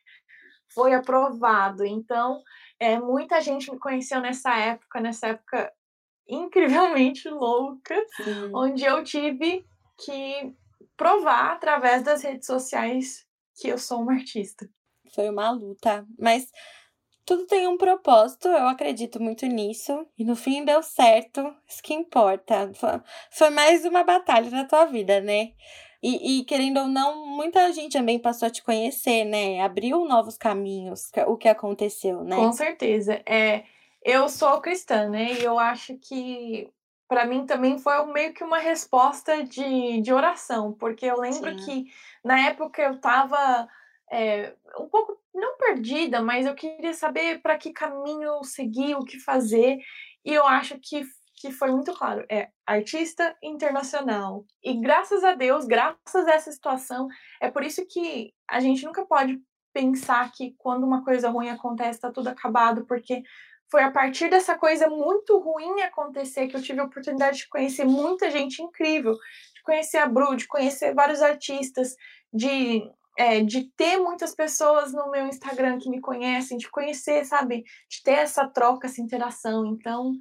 foi 0.73 0.93
aprovado. 0.93 1.85
Então, 1.85 2.41
é, 2.79 2.99
muita 2.99 3.41
gente 3.41 3.71
me 3.71 3.79
conheceu 3.79 4.21
nessa 4.21 4.55
época, 4.57 4.99
nessa 4.99 5.27
época 5.27 5.71
incrivelmente 6.27 7.29
louca, 7.29 7.95
Sim. 8.15 8.51
onde 8.53 8.83
eu 8.83 9.03
tive 9.03 9.65
que 9.97 10.53
provar 10.97 11.53
através 11.53 12.03
das 12.03 12.23
redes 12.23 12.47
sociais 12.47 13.25
que 13.55 13.67
eu 13.67 13.77
sou 13.77 14.01
uma 14.01 14.13
artista. 14.13 14.67
Foi 15.13 15.29
uma 15.29 15.51
luta, 15.51 16.05
mas 16.19 16.51
tudo 17.25 17.45
tem 17.47 17.67
um 17.67 17.77
propósito, 17.77 18.47
eu 18.47 18.67
acredito 18.67 19.21
muito 19.21 19.45
nisso. 19.47 20.05
E 20.17 20.23
no 20.23 20.35
fim 20.35 20.63
deu 20.63 20.83
certo, 20.83 21.41
isso 21.67 21.81
que 21.81 21.93
importa. 21.93 22.71
Foi, 22.75 23.01
foi 23.31 23.49
mais 23.49 23.85
uma 23.85 24.03
batalha 24.03 24.49
na 24.51 24.65
tua 24.65 24.85
vida, 24.85 25.19
né? 25.21 25.53
E, 26.07 26.41
e, 26.41 26.43
querendo 26.43 26.81
ou 26.81 26.87
não, 26.87 27.25
muita 27.25 27.73
gente 27.73 27.97
também 27.97 28.19
passou 28.19 28.47
a 28.47 28.51
te 28.51 28.61
conhecer, 28.61 29.23
né? 29.25 29.59
Abriu 29.61 30.05
novos 30.05 30.37
caminhos, 30.37 31.09
o 31.25 31.35
que 31.35 31.47
aconteceu, 31.49 32.23
né? 32.23 32.35
Com 32.35 32.51
certeza. 32.51 33.23
É, 33.25 33.63
eu 34.03 34.29
sou 34.29 34.61
cristã, 34.61 35.09
né? 35.09 35.33
E 35.33 35.43
eu 35.43 35.57
acho 35.57 35.97
que 35.97 36.69
para 37.07 37.25
mim 37.25 37.47
também 37.47 37.79
foi 37.79 38.05
meio 38.13 38.35
que 38.35 38.43
uma 38.43 38.59
resposta 38.59 39.43
de, 39.43 39.99
de 39.99 40.13
oração, 40.13 40.73
porque 40.73 41.07
eu 41.07 41.19
lembro 41.19 41.57
Sim. 41.57 41.65
que 41.65 41.93
na 42.23 42.39
época 42.49 42.83
eu 42.83 42.93
estava 42.93 43.67
é, 44.11 44.53
um 44.79 44.87
pouco, 44.87 45.19
não 45.33 45.57
perdida, 45.57 46.21
mas 46.21 46.45
eu 46.45 46.53
queria 46.53 46.93
saber 46.93 47.41
para 47.41 47.57
que 47.57 47.73
caminho 47.73 48.43
seguir, 48.43 48.93
o 48.93 49.03
que 49.03 49.19
fazer, 49.19 49.79
e 50.23 50.31
eu 50.31 50.45
acho 50.45 50.77
que, 50.79 51.03
que 51.35 51.51
foi 51.51 51.71
muito 51.71 51.93
claro: 51.93 52.25
é 52.29 52.49
artista 52.65 53.35
internacional. 53.43 54.45
E 54.63 54.73
graças 54.79 55.23
a 55.23 55.33
Deus, 55.33 55.65
graças 55.65 56.27
a 56.27 56.33
essa 56.33 56.51
situação, 56.51 57.07
é 57.41 57.49
por 57.49 57.63
isso 57.63 57.85
que 57.85 58.33
a 58.47 58.59
gente 58.59 58.85
nunca 58.85 59.05
pode 59.05 59.39
pensar 59.73 60.31
que 60.31 60.55
quando 60.57 60.85
uma 60.85 61.03
coisa 61.03 61.29
ruim 61.29 61.49
acontece, 61.49 61.97
está 61.97 62.09
tudo 62.09 62.29
acabado, 62.29 62.85
porque 62.85 63.23
foi 63.69 63.83
a 63.83 63.91
partir 63.91 64.29
dessa 64.29 64.57
coisa 64.57 64.87
muito 64.87 65.37
ruim 65.37 65.81
acontecer 65.81 66.47
que 66.47 66.55
eu 66.55 66.61
tive 66.61 66.79
a 66.79 66.85
oportunidade 66.85 67.39
de 67.39 67.49
conhecer 67.49 67.83
muita 67.83 68.31
gente 68.31 68.61
incrível, 68.61 69.13
de 69.13 69.63
conhecer 69.63 69.97
a 69.97 70.07
Bru, 70.07 70.35
de 70.35 70.47
conhecer 70.47 70.93
vários 70.93 71.21
artistas, 71.21 71.95
de, 72.31 72.89
é, 73.17 73.41
de 73.41 73.65
ter 73.75 73.97
muitas 73.97 74.33
pessoas 74.33 74.93
no 74.93 75.11
meu 75.11 75.27
Instagram 75.27 75.77
que 75.79 75.89
me 75.89 75.99
conhecem, 75.99 76.57
de 76.57 76.69
conhecer, 76.69 77.25
sabe, 77.25 77.63
de 77.89 78.01
ter 78.03 78.19
essa 78.19 78.47
troca, 78.47 78.87
essa 78.87 79.01
interação. 79.01 79.65
Então, 79.65 80.13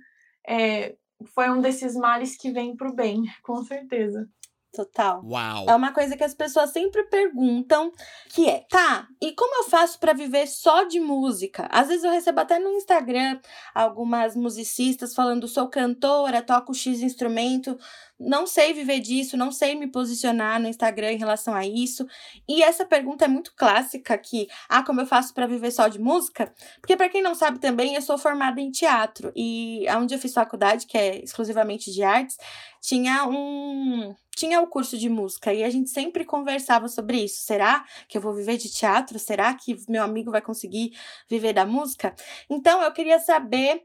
é, 0.48 0.96
foi 1.34 1.50
um 1.50 1.60
desses 1.60 1.94
males 1.94 2.36
que 2.36 2.50
vem 2.50 2.76
pro 2.76 2.94
bem, 2.94 3.22
com 3.42 3.62
certeza. 3.64 4.28
Total. 4.74 5.22
Uau! 5.24 5.66
É 5.68 5.74
uma 5.74 5.92
coisa 5.92 6.16
que 6.16 6.24
as 6.24 6.34
pessoas 6.34 6.70
sempre 6.70 7.04
perguntam, 7.04 7.92
que 8.30 8.48
é, 8.48 8.66
tá, 8.68 9.06
e 9.22 9.32
como 9.32 9.62
eu 9.62 9.70
faço 9.70 10.00
para 10.00 10.12
viver 10.12 10.48
só 10.48 10.82
de 10.82 10.98
música? 10.98 11.68
Às 11.70 11.86
vezes 11.86 12.02
eu 12.02 12.10
recebo 12.10 12.40
até 12.40 12.58
no 12.58 12.70
Instagram 12.72 13.38
algumas 13.72 14.34
musicistas 14.34 15.14
falando, 15.14 15.46
sou 15.46 15.68
cantora, 15.68 16.42
toco 16.42 16.74
X 16.74 17.02
instrumento, 17.02 17.78
não 18.18 18.46
sei 18.46 18.72
viver 18.72 18.98
disso, 18.98 19.36
não 19.36 19.52
sei 19.52 19.76
me 19.76 19.86
posicionar 19.86 20.60
no 20.60 20.68
Instagram 20.68 21.12
em 21.12 21.18
relação 21.18 21.54
a 21.54 21.64
isso. 21.64 22.04
E 22.48 22.62
essa 22.62 22.84
pergunta 22.84 23.24
é 23.24 23.28
muito 23.28 23.54
clássica 23.54 24.16
que, 24.18 24.48
ah, 24.68 24.82
como 24.82 25.00
eu 25.00 25.06
faço 25.06 25.32
para 25.34 25.46
viver 25.46 25.70
só 25.70 25.86
de 25.86 26.00
música? 26.00 26.52
Porque 26.80 26.96
para 26.96 27.08
quem 27.08 27.22
não 27.22 27.34
sabe 27.34 27.60
também, 27.60 27.94
eu 27.94 28.02
sou 28.02 28.18
formada 28.18 28.60
em 28.60 28.70
teatro 28.72 29.32
e 29.36 29.84
onde 29.96 30.14
eu 30.14 30.18
fiz 30.18 30.32
faculdade, 30.32 30.86
que 30.86 30.98
é 30.98 31.22
exclusivamente 31.22 31.92
de 31.92 32.02
artes, 32.02 32.36
tinha 32.80 33.26
um 33.26 34.14
tinha 34.34 34.60
o 34.60 34.66
curso 34.66 34.98
de 34.98 35.08
música 35.08 35.52
e 35.52 35.62
a 35.64 35.70
gente 35.70 35.90
sempre 35.90 36.24
conversava 36.24 36.88
sobre 36.88 37.24
isso. 37.24 37.42
Será 37.42 37.84
que 38.08 38.16
eu 38.16 38.22
vou 38.22 38.34
viver 38.34 38.56
de 38.56 38.70
teatro? 38.70 39.18
Será 39.18 39.54
que 39.54 39.76
meu 39.88 40.02
amigo 40.02 40.30
vai 40.30 40.42
conseguir 40.42 40.92
viver 41.28 41.52
da 41.52 41.64
música? 41.64 42.14
Então 42.48 42.82
eu 42.82 42.92
queria 42.92 43.18
saber 43.20 43.84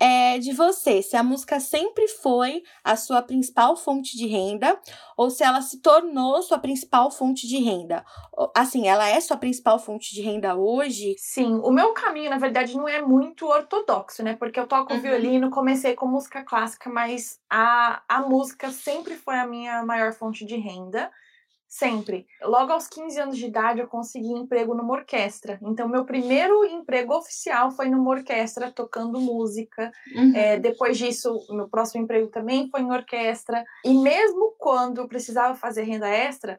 é, 0.00 0.38
de 0.38 0.52
você, 0.52 1.02
se 1.02 1.16
a 1.16 1.22
música 1.22 1.58
sempre 1.58 2.06
foi 2.08 2.62
a 2.84 2.96
sua 2.96 3.20
principal 3.20 3.76
fonte 3.76 4.16
de 4.16 4.26
renda 4.26 4.78
ou 5.16 5.28
se 5.30 5.42
ela 5.42 5.60
se 5.60 5.80
tornou 5.80 6.40
sua 6.42 6.58
principal 6.58 7.10
fonte 7.10 7.46
de 7.48 7.58
renda. 7.58 8.04
Assim, 8.54 8.86
ela 8.86 9.08
é 9.08 9.20
sua 9.20 9.36
principal 9.36 9.78
fonte 9.78 10.14
de 10.14 10.22
renda 10.22 10.54
hoje? 10.54 11.16
Sim, 11.18 11.60
o 11.64 11.70
meu 11.70 11.92
caminho, 11.92 12.30
na 12.30 12.38
verdade, 12.38 12.76
não 12.76 12.88
é 12.88 13.02
muito 13.02 13.46
ortodoxo, 13.46 14.22
né? 14.22 14.36
Porque 14.36 14.60
eu 14.60 14.66
toco 14.66 14.92
Uhum. 14.94 15.00
violino, 15.00 15.50
comecei 15.50 15.94
com 15.94 16.06
música 16.06 16.44
clássica, 16.44 16.88
mas 16.88 17.40
a, 17.50 18.02
a 18.08 18.20
música 18.22 18.70
sempre 18.70 19.14
foi 19.16 19.36
a 19.36 19.46
minha 19.46 19.82
maior 19.82 20.12
fonte 20.12 20.44
de 20.44 20.56
renda. 20.56 21.10
Sempre. 21.68 22.26
Logo 22.42 22.72
aos 22.72 22.88
15 22.88 23.20
anos 23.20 23.36
de 23.36 23.44
idade, 23.44 23.80
eu 23.80 23.86
consegui 23.86 24.28
emprego 24.28 24.74
numa 24.74 24.94
orquestra. 24.94 25.58
Então, 25.62 25.86
meu 25.86 26.06
primeiro 26.06 26.64
emprego 26.64 27.14
oficial 27.14 27.70
foi 27.70 27.90
numa 27.90 28.08
orquestra, 28.08 28.72
tocando 28.72 29.20
música. 29.20 29.92
Uhum. 30.16 30.34
É, 30.34 30.58
depois 30.58 30.96
disso, 30.96 31.38
meu 31.50 31.68
próximo 31.68 32.02
emprego 32.02 32.28
também 32.28 32.70
foi 32.70 32.80
em 32.80 32.90
orquestra. 32.90 33.62
E 33.84 33.92
mesmo 33.92 34.54
quando 34.58 34.98
eu 34.98 35.08
precisava 35.08 35.54
fazer 35.54 35.82
renda 35.82 36.08
extra, 36.08 36.58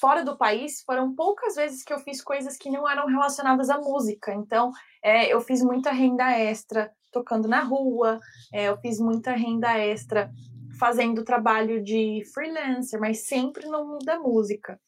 fora 0.00 0.24
do 0.24 0.36
país, 0.36 0.80
foram 0.82 1.12
poucas 1.12 1.56
vezes 1.56 1.82
que 1.82 1.92
eu 1.92 1.98
fiz 1.98 2.22
coisas 2.22 2.56
que 2.56 2.70
não 2.70 2.88
eram 2.88 3.06
relacionadas 3.06 3.68
à 3.68 3.78
música. 3.78 4.32
Então, 4.32 4.70
é, 5.02 5.26
eu 5.26 5.40
fiz 5.40 5.60
muita 5.60 5.90
renda 5.90 6.30
extra 6.38 6.92
tocando 7.12 7.48
na 7.48 7.62
rua, 7.62 8.20
é, 8.52 8.68
eu 8.68 8.76
fiz 8.76 9.00
muita 9.00 9.32
renda 9.32 9.76
extra 9.78 10.30
fazendo 10.78 11.24
trabalho 11.24 11.82
de 11.82 12.22
freelancer, 12.32 13.00
mas 13.00 13.26
sempre 13.26 13.66
no 13.66 13.84
mundo 13.84 14.04
da 14.04 14.18
música. 14.18 14.80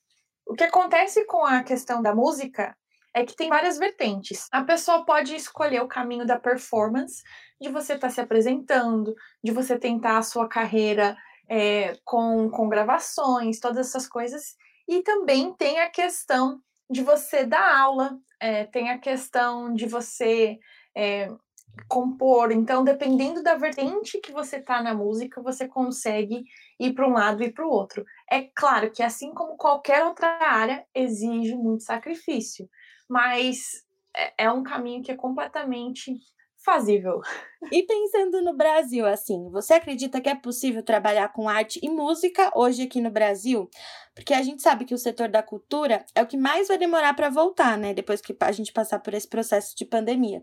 O 0.47 0.55
que 0.55 0.65
acontece 0.65 1.25
com 1.27 1.45
a 1.45 1.63
questão 1.63 2.01
da 2.01 2.15
música 2.15 2.77
é 3.15 3.25
que 3.25 3.37
tem 3.37 3.49
várias 3.49 3.79
vertentes. 3.79 4.47
A 4.53 4.63
pessoa 4.63 5.05
pode 5.05 5.35
escolher 5.35 5.83
o 5.83 5.89
caminho 5.89 6.27
da 6.27 6.39
performance, 6.39 7.23
de 7.61 7.69
você 7.69 7.95
estar 7.95 8.09
tá 8.09 8.13
se 8.13 8.21
apresentando, 8.21 9.15
de 9.43 9.51
você 9.51 9.79
tentar 9.79 10.19
a 10.19 10.23
sua 10.23 10.49
carreira 10.49 11.17
é, 11.49 11.95
com, 12.05 12.49
com 12.51 12.69
gravações, 12.69 13.61
todas 13.61 13.89
essas 13.89 14.07
coisas. 14.07 14.55
E 14.89 15.03
também 15.03 15.53
tem 15.55 15.81
a 15.81 15.91
questão 15.91 16.61
de 16.91 17.03
você 17.03 17.45
dar 17.45 17.79
aula, 17.79 18.17
é, 18.41 18.65
tem 18.65 18.91
a 18.91 18.99
questão 18.99 19.75
de 19.75 19.87
você 19.87 20.59
é, 20.97 21.29
compor. 21.87 22.51
Então, 22.53 22.83
dependendo 22.83 23.43
da 23.43 23.55
vertente 23.55 24.21
que 24.21 24.33
você 24.33 24.61
tá 24.61 24.83
na 24.83 24.95
música, 24.95 25.43
você 25.43 25.69
consegue 25.69 26.45
ir 26.79 26.93
para 26.95 27.07
um 27.09 27.13
lado 27.13 27.43
e 27.43 27.53
para 27.53 27.67
o 27.67 27.71
outro. 27.71 28.05
É 28.31 28.43
claro 28.55 28.91
que, 28.91 29.03
assim 29.03 29.33
como 29.33 29.57
qualquer 29.57 30.05
outra 30.05 30.29
área, 30.43 30.85
exige 30.95 31.55
muito 31.55 31.85
sacrifício, 31.85 32.69
mas 33.09 33.85
é, 34.17 34.45
é 34.45 34.51
um 34.51 34.63
caminho 34.63 35.03
que 35.03 35.13
é 35.13 35.17
completamente 35.17 36.15
fazível. 36.59 37.21
E 37.73 37.83
pensando 37.83 38.41
no 38.41 38.57
Brasil, 38.57 39.05
assim, 39.05 39.51
você 39.51 39.75
acredita 39.75 40.21
que 40.21 40.29
é 40.29 40.35
possível 40.37 40.81
trabalhar 40.81 41.33
com 41.33 41.49
arte 41.49 41.81
e 41.83 41.91
música 41.91 42.53
hoje 42.55 42.83
aqui 42.85 43.01
no 43.01 43.11
Brasil? 43.11 43.69
Porque 44.15 44.35
a 44.35 44.43
gente 44.43 44.63
sabe 44.63 44.85
que 44.85 44.95
o 44.95 44.99
setor 44.99 45.29
da 45.29 45.43
cultura 45.43 46.05
é 46.13 46.23
o 46.23 46.27
que 46.27 46.37
mais 46.37 46.67
vai 46.67 46.77
demorar 46.77 47.15
para 47.15 47.31
voltar, 47.31 47.79
né? 47.79 47.95
Depois 47.95 48.21
que 48.21 48.37
a 48.41 48.53
gente 48.53 48.73
passar 48.73 48.99
por 48.99 49.15
esse 49.15 49.29
processo 49.29 49.77
de 49.77 49.85
pandemia. 49.85 50.43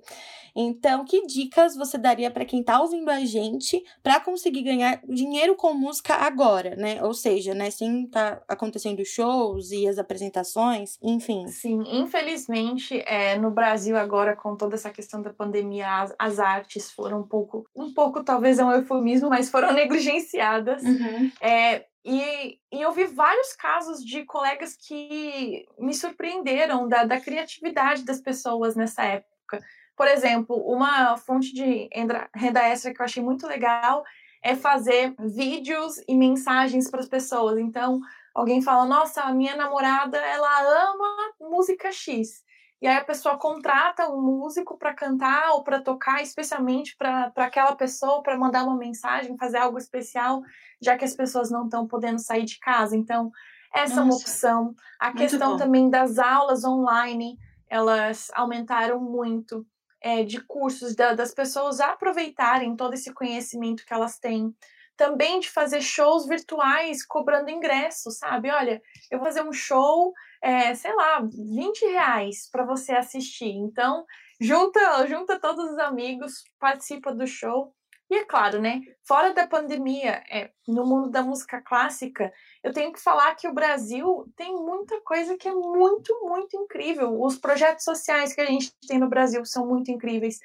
Então, 0.56 1.04
que 1.04 1.26
dicas 1.26 1.76
você 1.76 1.98
daria 1.98 2.32
para 2.32 2.46
quem 2.46 2.62
está 2.62 2.80
ouvindo 2.80 3.10
a 3.10 3.20
gente 3.26 3.84
para 4.02 4.22
conseguir 4.22 4.64
ganhar 4.64 5.02
dinheiro 5.06 5.56
com 5.56 5.74
música 5.74 6.14
agora, 6.16 6.78
né? 6.78 7.04
Ou 7.04 7.14
seja, 7.14 7.54
né, 7.54 7.70
sem 7.70 8.08
tá 8.08 8.42
acontecendo 8.48 9.04
shows 9.04 9.72
e 9.72 9.86
as 9.86 9.98
apresentações, 9.98 10.98
enfim. 11.04 11.46
Sim, 11.48 11.84
infelizmente, 11.86 13.04
é, 13.06 13.38
no 13.38 13.52
Brasil 13.52 13.98
agora 13.98 14.38
com 14.38 14.56
toda 14.56 14.76
essa 14.76 14.90
questão 14.90 15.22
da 15.22 15.34
pandemia, 15.34 16.05
as, 16.06 16.16
as 16.18 16.40
artes 16.40 16.92
foram 16.92 17.22
um 17.22 17.28
pouco, 17.28 17.68
um 17.76 17.94
pouco 17.94 18.24
talvez 18.24 18.60
é 18.60 18.66
um 18.66 18.72
eufemismo, 18.72 19.30
mas 19.30 19.50
foram 19.50 19.72
negligenciadas. 19.74 20.82
Uhum. 20.84 21.32
É, 21.42 21.86
e, 22.04 22.60
e 22.72 22.82
eu 22.82 22.92
vi 22.92 23.06
vários 23.06 23.54
casos 23.54 24.04
de 24.06 24.24
colegas 24.26 24.76
que 24.76 25.66
me 25.80 25.94
surpreenderam 25.94 26.88
da, 26.88 27.04
da 27.04 27.20
criatividade 27.20 28.04
das 28.04 28.22
pessoas 28.22 28.76
nessa 28.76 29.04
época. 29.04 29.60
Por 29.98 30.08
exemplo, 30.08 30.56
uma 30.56 31.18
fonte 31.18 31.54
de 31.54 31.90
renda 32.36 32.62
extra 32.64 32.94
que 32.94 33.02
eu 33.02 33.06
achei 33.06 33.24
muito 33.24 33.48
legal 33.48 34.04
é 34.44 34.56
fazer 34.56 35.16
vídeos 35.20 35.96
e 36.08 36.16
mensagens 36.16 36.90
para 36.90 37.00
as 37.00 37.08
pessoas. 37.08 37.58
Então, 37.58 38.00
alguém 38.36 38.62
fala: 38.62 38.86
Nossa, 38.86 39.22
a 39.22 39.34
minha 39.34 39.56
namorada 39.56 40.18
ela 40.18 40.92
ama 40.92 41.34
música 41.42 41.92
X. 41.92 42.45
E 42.86 42.88
aí 42.88 42.98
a 42.98 43.04
pessoa 43.04 43.36
contrata 43.36 44.08
um 44.12 44.22
músico 44.22 44.78
para 44.78 44.94
cantar 44.94 45.54
ou 45.54 45.64
para 45.64 45.82
tocar, 45.82 46.22
especialmente 46.22 46.96
para 46.96 47.32
aquela 47.38 47.76
pessoa, 47.76 48.22
para 48.22 48.38
mandar 48.38 48.64
uma 48.64 48.78
mensagem, 48.78 49.36
fazer 49.40 49.58
algo 49.58 49.80
especial, 49.80 50.44
já 50.80 50.96
que 50.96 51.04
as 51.04 51.16
pessoas 51.16 51.50
não 51.50 51.66
estão 51.66 51.88
podendo 51.88 52.20
sair 52.20 52.44
de 52.44 52.60
casa. 52.60 52.96
Então, 52.96 53.32
essa 53.74 53.96
Nossa, 53.96 54.02
é 54.02 54.04
uma 54.04 54.16
opção. 54.16 54.76
A 55.00 55.12
questão 55.12 55.54
bom. 55.54 55.58
também 55.58 55.90
das 55.90 56.20
aulas 56.20 56.64
online, 56.64 57.40
elas 57.68 58.30
aumentaram 58.36 59.02
muito 59.02 59.66
é, 60.00 60.24
de 60.24 60.40
cursos, 60.42 60.96
da, 60.96 61.16
das 61.16 61.34
pessoas 61.34 61.80
aproveitarem 61.80 62.76
todo 62.76 62.94
esse 62.94 63.12
conhecimento 63.12 63.84
que 63.84 63.96
elas 63.96 64.20
têm 64.20 64.56
também 64.96 65.40
de 65.40 65.50
fazer 65.50 65.82
shows 65.82 66.26
virtuais 66.26 67.06
cobrando 67.06 67.50
ingresso, 67.50 68.12
sabe? 68.12 68.50
Olha, 68.50 68.82
eu 69.12 69.18
vou 69.18 69.28
fazer 69.28 69.44
um 69.44 69.52
show, 69.52 70.14
é, 70.46 70.76
sei 70.76 70.94
lá, 70.94 71.22
20 71.22 71.86
reais 71.86 72.48
para 72.52 72.64
você 72.64 72.92
assistir. 72.92 73.50
Então, 73.50 74.06
junta, 74.40 75.08
junta 75.08 75.40
todos 75.40 75.72
os 75.72 75.80
amigos, 75.80 76.44
participa 76.60 77.12
do 77.12 77.26
show. 77.26 77.74
E 78.12 78.18
é 78.18 78.24
claro, 78.24 78.62
né? 78.62 78.82
Fora 79.08 79.34
da 79.34 79.48
pandemia, 79.48 80.24
é, 80.30 80.52
no 80.68 80.86
mundo 80.86 81.10
da 81.10 81.24
música 81.24 81.60
clássica, 81.60 82.32
eu 82.64 82.72
tenho 82.72 82.94
que 82.94 83.02
falar 83.02 83.34
que 83.34 83.48
o 83.48 83.54
Brasil 83.56 84.32
tem 84.36 84.54
muita 84.54 85.02
coisa 85.02 85.36
que 85.36 85.48
é 85.48 85.52
muito, 85.52 86.14
muito 86.22 86.56
incrível. 86.56 87.20
Os 87.20 87.40
projetos 87.40 87.84
sociais 87.84 88.32
que 88.36 88.42
a 88.42 88.46
gente 88.46 88.72
tem 88.88 89.00
no 89.00 89.10
Brasil 89.10 89.44
são 89.46 89.66
muito 89.66 89.90
incríveis. 89.90 90.38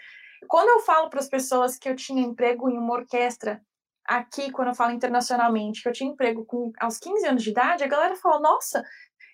Quando 0.49 0.71
eu 0.71 0.81
falo 0.81 1.11
para 1.11 1.21
as 1.21 1.29
pessoas 1.29 1.77
que 1.77 1.91
eu 1.91 1.95
tinha 1.95 2.23
emprego 2.23 2.71
em 2.71 2.79
uma 2.79 2.95
orquestra 2.95 3.61
aqui, 4.07 4.51
quando 4.51 4.69
eu 4.69 4.75
falo 4.75 4.93
internacionalmente, 4.93 5.83
que 5.83 5.89
eu 5.91 5.93
tinha 5.93 6.11
emprego 6.11 6.47
com, 6.47 6.73
aos 6.81 6.97
15 6.97 7.27
anos 7.27 7.43
de 7.43 7.51
idade, 7.51 7.85
a 7.85 7.89
galera 7.89 8.17
fala: 8.17 8.41
nossa, 8.41 8.83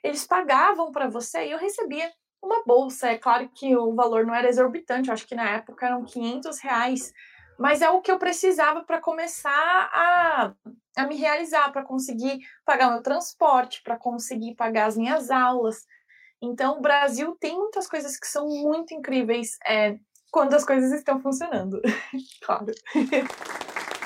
eles 0.03 0.27
pagavam 0.27 0.91
para 0.93 1.09
você 1.09 1.47
e 1.47 1.53
eu 1.53 1.59
recebia 1.59 2.11
uma 2.43 2.63
bolsa. 2.65 3.09
É 3.09 3.19
claro 3.19 3.49
que 3.55 3.77
o 3.77 3.95
valor 3.95 4.25
não 4.25 4.35
era 4.35 4.49
exorbitante, 4.49 5.11
acho 5.11 5.27
que 5.27 5.35
na 5.35 5.51
época 5.51 5.87
eram 5.87 6.05
500 6.05 6.59
reais, 6.61 7.13
mas 7.59 7.83
é 7.83 7.91
o 7.91 8.01
que 8.01 8.11
eu 8.11 8.19
precisava 8.19 8.85
para 8.85 9.01
começar 9.01 9.51
a, 9.93 10.53
a 10.97 11.07
me 11.07 11.17
realizar, 11.17 11.71
para 11.73 11.83
conseguir 11.83 12.41
pagar 12.65 12.91
meu 12.91 13.03
transporte, 13.03 13.83
para 13.83 13.97
conseguir 13.97 14.55
pagar 14.55 14.87
as 14.87 14.97
minhas 14.97 15.31
aulas. 15.31 15.85
Então, 16.41 16.79
o 16.79 16.83
Brasil 16.83 17.37
tem 17.41 17.57
muitas 17.57 17.89
coisas 17.89 18.19
que 18.19 18.27
são 18.27 18.47
muito 18.47 18.93
incríveis 18.93 19.57
é, 19.67 19.99
quando 20.31 20.55
as 20.55 20.65
coisas 20.65 20.93
estão 20.93 21.19
funcionando, 21.21 21.81
claro. 22.45 22.67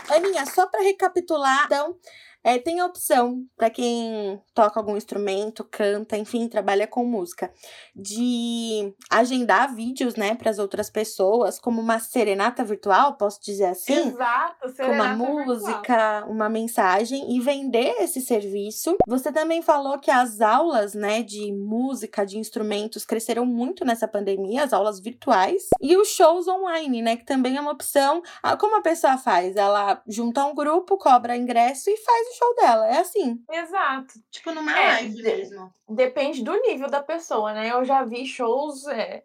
Aninha, 0.09 0.47
só 0.47 0.67
para 0.69 0.83
recapitular, 0.83 1.65
então, 1.67 1.97
é, 2.43 2.59
tem 2.59 2.81
a 2.81 2.87
opção 2.87 3.45
para 3.57 3.71
quem 3.71 4.41
toca 4.55 4.81
algum 4.81 4.97
instrumento, 4.97 5.65
canta, 5.65 6.17
enfim, 6.17 6.49
trabalha 6.49 6.87
com 6.87 7.05
música, 7.05 7.53
de 7.95 8.95
agendar 9.11 9.75
vídeos, 9.75 10.15
né, 10.15 10.35
para 10.35 10.51
as 10.51 10.59
outras 10.59 10.89
pessoas, 10.91 11.59
como 11.59 11.81
uma 11.81 11.99
serenata 11.99 12.65
virtual, 12.65 13.17
posso 13.17 13.41
dizer 13.43 13.67
assim? 13.67 14.09
Exato, 14.09 14.69
serenata 14.71 15.17
Com 15.17 15.25
uma 15.25 15.45
música, 15.45 16.21
virtual. 16.21 16.31
uma 16.31 16.49
mensagem 16.49 17.37
e 17.37 17.41
vender 17.41 17.95
esse 18.01 18.21
serviço. 18.21 18.97
Você 19.07 19.31
também 19.31 19.61
falou 19.63 19.99
que 19.99 20.11
as 20.11 20.41
aulas, 20.41 20.95
né, 20.95 21.23
de 21.23 21.53
música, 21.53 22.25
de 22.25 22.39
instrumentos 22.39 23.05
cresceram 23.05 23.45
muito 23.45 23.85
nessa 23.85 24.09
pandemia, 24.09 24.65
as 24.65 24.73
aulas 24.73 25.01
virtuais 25.01 25.69
e 25.81 25.97
os 25.97 26.09
shows 26.09 26.49
online, 26.49 27.03
né, 27.03 27.17
que 27.17 27.25
também 27.25 27.57
é 27.57 27.61
uma 27.61 27.73
opção. 27.73 28.23
Ah, 28.43 28.57
como 28.57 28.77
a 28.77 28.83
pessoa 28.83 29.19
faz? 29.19 29.57
Ela 29.57 30.03
junta 30.07 30.45
um 30.45 30.55
grupo, 30.55 30.97
cobra 30.97 31.37
ingresso 31.37 31.91
e 31.91 31.97
faz 31.97 32.30
o 32.31 32.35
show 32.35 32.55
dela. 32.55 32.87
É 32.89 32.99
assim. 32.99 33.43
Exato. 33.51 34.15
Tipo 34.31 34.53
numa 34.53 34.79
é, 34.79 34.87
live 34.87 35.23
mesmo. 35.23 35.75
Depende 35.89 36.43
do 36.43 36.55
nível 36.61 36.89
da 36.89 37.03
pessoa, 37.03 37.53
né? 37.53 37.71
Eu 37.71 37.85
já 37.85 38.05
vi 38.05 38.27
shows 38.27 38.87
é, 38.87 39.23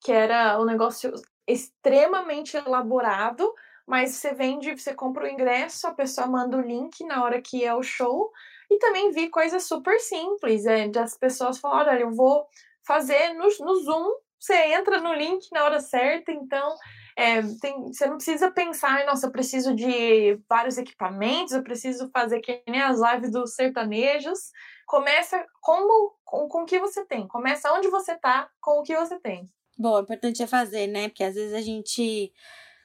que 0.00 0.12
era 0.12 0.60
um 0.60 0.64
negócio 0.64 1.12
extremamente 1.46 2.56
elaborado, 2.56 3.52
mas 3.86 4.10
você 4.10 4.34
vende, 4.34 4.78
você 4.78 4.94
compra 4.94 5.24
o 5.24 5.28
ingresso, 5.28 5.86
a 5.86 5.94
pessoa 5.94 6.26
manda 6.26 6.58
o 6.58 6.60
link 6.60 7.02
na 7.04 7.24
hora 7.24 7.40
que 7.40 7.64
é 7.64 7.74
o 7.74 7.82
show. 7.82 8.30
E 8.70 8.78
também 8.78 9.10
vi 9.10 9.30
coisas 9.30 9.64
super 9.64 9.98
simples, 9.98 10.66
é, 10.66 10.88
das 10.88 11.16
pessoas 11.16 11.58
falarem, 11.58 11.94
olha, 11.94 12.02
eu 12.02 12.10
vou 12.10 12.46
fazer 12.86 13.32
no, 13.32 13.48
no 13.60 13.82
Zoom, 13.82 14.12
você 14.38 14.54
entra 14.74 15.00
no 15.00 15.14
link 15.14 15.48
na 15.52 15.64
hora 15.64 15.80
certa, 15.80 16.30
então 16.30 16.76
é, 17.18 17.42
tem, 17.60 17.92
você 17.92 18.06
não 18.06 18.14
precisa 18.14 18.48
pensar, 18.48 19.04
nossa, 19.04 19.26
eu 19.26 19.32
preciso 19.32 19.74
de 19.74 20.40
vários 20.48 20.78
equipamentos, 20.78 21.52
eu 21.52 21.64
preciso 21.64 22.08
fazer 22.12 22.38
que 22.38 22.62
nem 22.68 22.80
as 22.80 23.00
lives 23.00 23.32
dos 23.32 23.54
sertanejos. 23.56 24.38
Começa 24.86 25.44
como, 25.60 26.14
com, 26.24 26.46
com 26.46 26.62
o 26.62 26.64
que 26.64 26.78
você 26.78 27.04
tem. 27.04 27.26
Começa 27.26 27.72
onde 27.72 27.88
você 27.88 28.16
tá 28.16 28.48
com 28.60 28.78
o 28.78 28.82
que 28.84 28.94
você 28.94 29.18
tem. 29.18 29.50
Bom, 29.76 29.96
o 29.96 30.00
importante 30.00 30.44
é 30.44 30.46
fazer, 30.46 30.86
né? 30.86 31.08
Porque 31.08 31.24
às 31.24 31.34
vezes 31.34 31.54
a 31.54 31.60
gente 31.60 32.32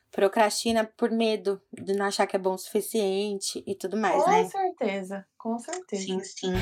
procrastina 0.09 0.83
por 0.97 1.11
medo 1.11 1.61
de 1.71 1.93
não 1.93 2.07
achar 2.07 2.25
que 2.25 2.35
é 2.35 2.39
bom 2.39 2.55
o 2.55 2.57
suficiente 2.57 3.63
e 3.67 3.75
tudo 3.75 3.95
mais, 3.95 4.23
com 4.23 4.31
né? 4.31 4.43
Com 4.43 4.49
certeza, 4.49 5.27
com 5.37 5.59
certeza. 5.59 6.03
Sim, 6.03 6.19
sim. 6.23 6.53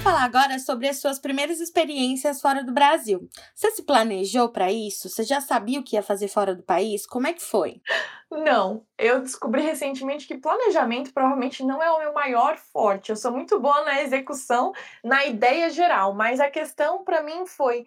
Vamos 0.00 0.14
falar 0.14 0.24
agora 0.24 0.58
sobre 0.58 0.88
as 0.88 0.98
suas 0.98 1.18
primeiras 1.18 1.60
experiências 1.60 2.40
fora 2.40 2.64
do 2.64 2.72
Brasil. 2.72 3.28
Você 3.54 3.70
se 3.70 3.82
planejou 3.82 4.48
para 4.48 4.72
isso? 4.72 5.10
Você 5.10 5.22
já 5.24 5.42
sabia 5.42 5.78
o 5.78 5.82
que 5.82 5.94
ia 5.94 6.02
fazer 6.02 6.26
fora 6.26 6.54
do 6.54 6.62
país? 6.62 7.04
Como 7.04 7.26
é 7.26 7.34
que 7.34 7.42
foi? 7.42 7.82
Não, 8.30 8.86
eu 8.96 9.20
descobri 9.20 9.60
recentemente 9.60 10.26
que 10.26 10.38
planejamento 10.38 11.12
provavelmente 11.12 11.62
não 11.62 11.82
é 11.82 11.90
o 11.90 11.98
meu 11.98 12.14
maior 12.14 12.56
forte. 12.56 13.10
Eu 13.10 13.16
sou 13.16 13.30
muito 13.30 13.60
boa 13.60 13.84
na 13.84 14.00
execução, 14.00 14.72
na 15.04 15.26
ideia 15.26 15.68
geral, 15.68 16.14
mas 16.14 16.40
a 16.40 16.48
questão 16.50 17.04
para 17.04 17.22
mim 17.22 17.44
foi: 17.44 17.84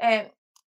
é, 0.00 0.30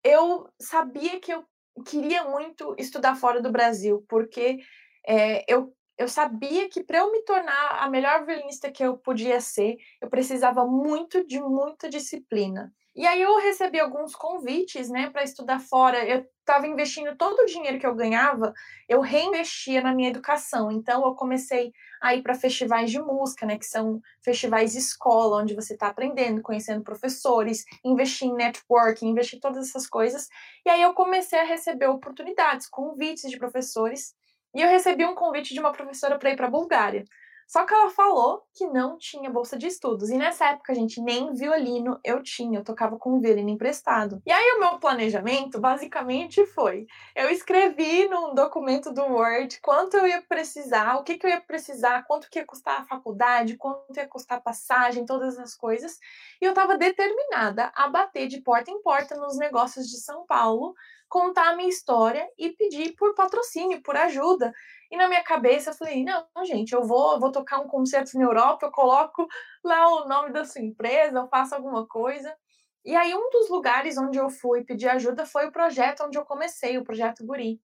eu 0.05 0.49
sabia 0.61 1.19
que 1.19 1.35
eu 1.35 1.45
queria 1.85 2.23
muito 2.23 2.77
estudar 2.79 3.17
fora 3.17 3.43
do 3.43 3.51
Brasil, 3.51 4.05
porque 4.09 4.61
é, 5.05 5.45
eu 5.53 5.75
eu 5.99 6.09
sabia 6.09 6.69
que 6.69 6.83
para 6.83 6.99
eu 6.99 7.11
me 7.11 7.23
tornar 7.23 7.79
a 7.81 7.89
melhor 7.89 8.25
violinista 8.25 8.71
que 8.71 8.85
eu 8.85 8.97
podia 8.99 9.41
ser, 9.41 9.77
eu 10.01 10.09
precisava 10.09 10.67
muito 10.67 11.27
de 11.27 11.41
muita 11.41 11.89
disciplina. 11.89 12.73
E 12.97 13.07
aí 13.07 13.21
eu 13.21 13.37
recebi 13.37 13.79
alguns 13.79 14.15
convites, 14.15 14.89
né, 14.89 15.11
para 15.11 15.23
estudar 15.23 15.61
fora. 15.61 16.03
Eu 16.07 16.27
estava 16.41 16.67
investindo 16.67 17.15
todo 17.15 17.41
o 17.41 17.47
dinheiro 17.47 17.79
que 17.79 17.87
eu 17.87 17.95
ganhava, 17.95 18.55
eu 18.89 19.03
reinvestia 19.03 19.83
na 19.83 19.95
minha 19.95 20.09
educação. 20.09 20.73
Então 20.73 21.05
eu 21.05 21.15
comecei 21.15 21.73
a 22.01 22.15
ir 22.15 22.23
para 22.23 22.35
festivais 22.35 22.91
de 22.91 22.99
música, 22.99 23.45
né, 23.45 23.59
que 23.59 23.67
são 23.67 24.01
festivais 24.23 24.73
de 24.73 24.79
escola, 24.79 25.43
onde 25.43 25.55
você 25.55 25.75
está 25.75 25.89
aprendendo, 25.89 26.41
conhecendo 26.41 26.83
professores, 26.83 27.67
investir 27.85 28.29
em 28.29 28.35
networking, 28.35 29.09
investir 29.09 29.37
em 29.37 29.41
todas 29.41 29.69
essas 29.69 29.87
coisas. 29.87 30.29
E 30.65 30.71
aí 30.71 30.81
eu 30.81 30.95
comecei 30.95 31.39
a 31.39 31.45
receber 31.45 31.89
oportunidades, 31.89 32.67
convites 32.67 33.31
de 33.31 33.39
professores 33.39 34.15
e 34.57 34.63
eu 34.63 34.69
recebi 34.69 35.05
um 35.05 35.15
convite 35.15 35.53
de 35.53 35.61
uma 35.61 35.71
professora 35.71 36.19
para 36.19 36.31
ir 36.31 36.37
para 36.37 36.47
a 36.47 36.51
Bulgária. 36.51 37.05
Só 37.47 37.65
que 37.65 37.73
ela 37.73 37.91
falou 37.91 38.43
que 38.53 38.67
não 38.67 38.99
tinha 38.99 39.31
bolsa 39.31 39.57
de 39.57 39.69
estudos. 39.69 40.11
E 40.11 40.17
nessa 40.17 40.47
época, 40.47 40.75
gente, 40.75 41.01
nem 41.01 41.33
violino 41.33 42.01
eu 42.03 42.21
tinha. 42.21 42.59
Eu 42.59 42.65
tocava 42.65 42.99
com 42.99 43.15
um 43.15 43.21
violino 43.21 43.51
emprestado. 43.51 44.21
E 44.27 44.33
aí 44.33 44.53
o 44.57 44.59
meu 44.59 44.79
planejamento 44.81 45.61
basicamente 45.61 46.45
foi: 46.47 46.87
eu 47.15 47.31
escrevi 47.31 48.09
num 48.09 48.35
documento 48.35 48.93
do 48.93 49.03
Word 49.03 49.61
quanto 49.61 49.97
eu 49.97 50.07
ia 50.09 50.23
precisar, 50.23 50.97
o 50.97 51.05
que, 51.05 51.17
que 51.17 51.27
eu 51.27 51.31
ia 51.31 51.41
precisar, 51.41 52.05
quanto 52.07 52.29
que 52.29 52.41
ia 52.41 52.47
custar 52.47 52.81
a 52.81 52.85
faculdade, 52.85 53.57
quanto 53.57 53.97
ia 53.97 54.09
custar 54.09 54.39
a 54.39 54.41
passagem, 54.41 55.07
todas 55.07 55.39
as 55.39 55.55
coisas. 55.55 55.99
E 56.41 56.45
eu 56.45 56.51
estava 56.51 56.77
determinada 56.77 57.71
a 57.77 57.89
bater 57.89 58.27
de 58.27 58.41
porta 58.41 58.73
em 58.73 58.83
porta 58.83 59.15
nos 59.17 59.39
negócios 59.39 59.87
de 59.87 59.99
São 59.99 60.27
Paulo 60.27 60.75
contar 61.17 61.49
a 61.49 61.57
minha 61.57 61.71
história 61.71 62.31
e 62.37 62.51
pedir 62.51 62.95
por 62.95 63.15
patrocínio, 63.15 63.83
por 63.83 63.97
ajuda. 63.97 64.53
E 64.91 64.99
na 64.99 65.09
minha 65.09 65.25
cabeça 65.25 65.71
eu 65.71 65.75
falei, 65.75 66.05
não, 66.05 66.27
gente, 66.45 66.75
eu 66.75 66.83
vou, 66.83 67.19
vou 67.19 67.33
tocar 67.33 67.59
um 67.59 67.67
concerto 67.67 68.19
na 68.19 68.25
Europa, 68.25 68.67
eu 68.67 68.71
coloco 68.71 69.27
lá 69.65 69.89
o 69.95 70.07
nome 70.07 70.31
da 70.31 70.45
sua 70.45 70.61
empresa, 70.61 71.17
eu 71.17 71.27
faço 71.29 71.55
alguma 71.55 71.87
coisa. 71.87 72.37
E 72.85 72.95
aí 72.95 73.15
um 73.15 73.31
dos 73.31 73.49
lugares 73.49 73.97
onde 73.97 74.19
eu 74.19 74.29
fui 74.29 74.63
pedir 74.63 74.91
ajuda 74.91 75.25
foi 75.25 75.47
o 75.47 75.53
projeto 75.53 76.05
onde 76.05 76.19
eu 76.19 76.25
comecei, 76.27 76.77
o 76.77 76.85
projeto 76.85 77.25
Guri. 77.25 77.63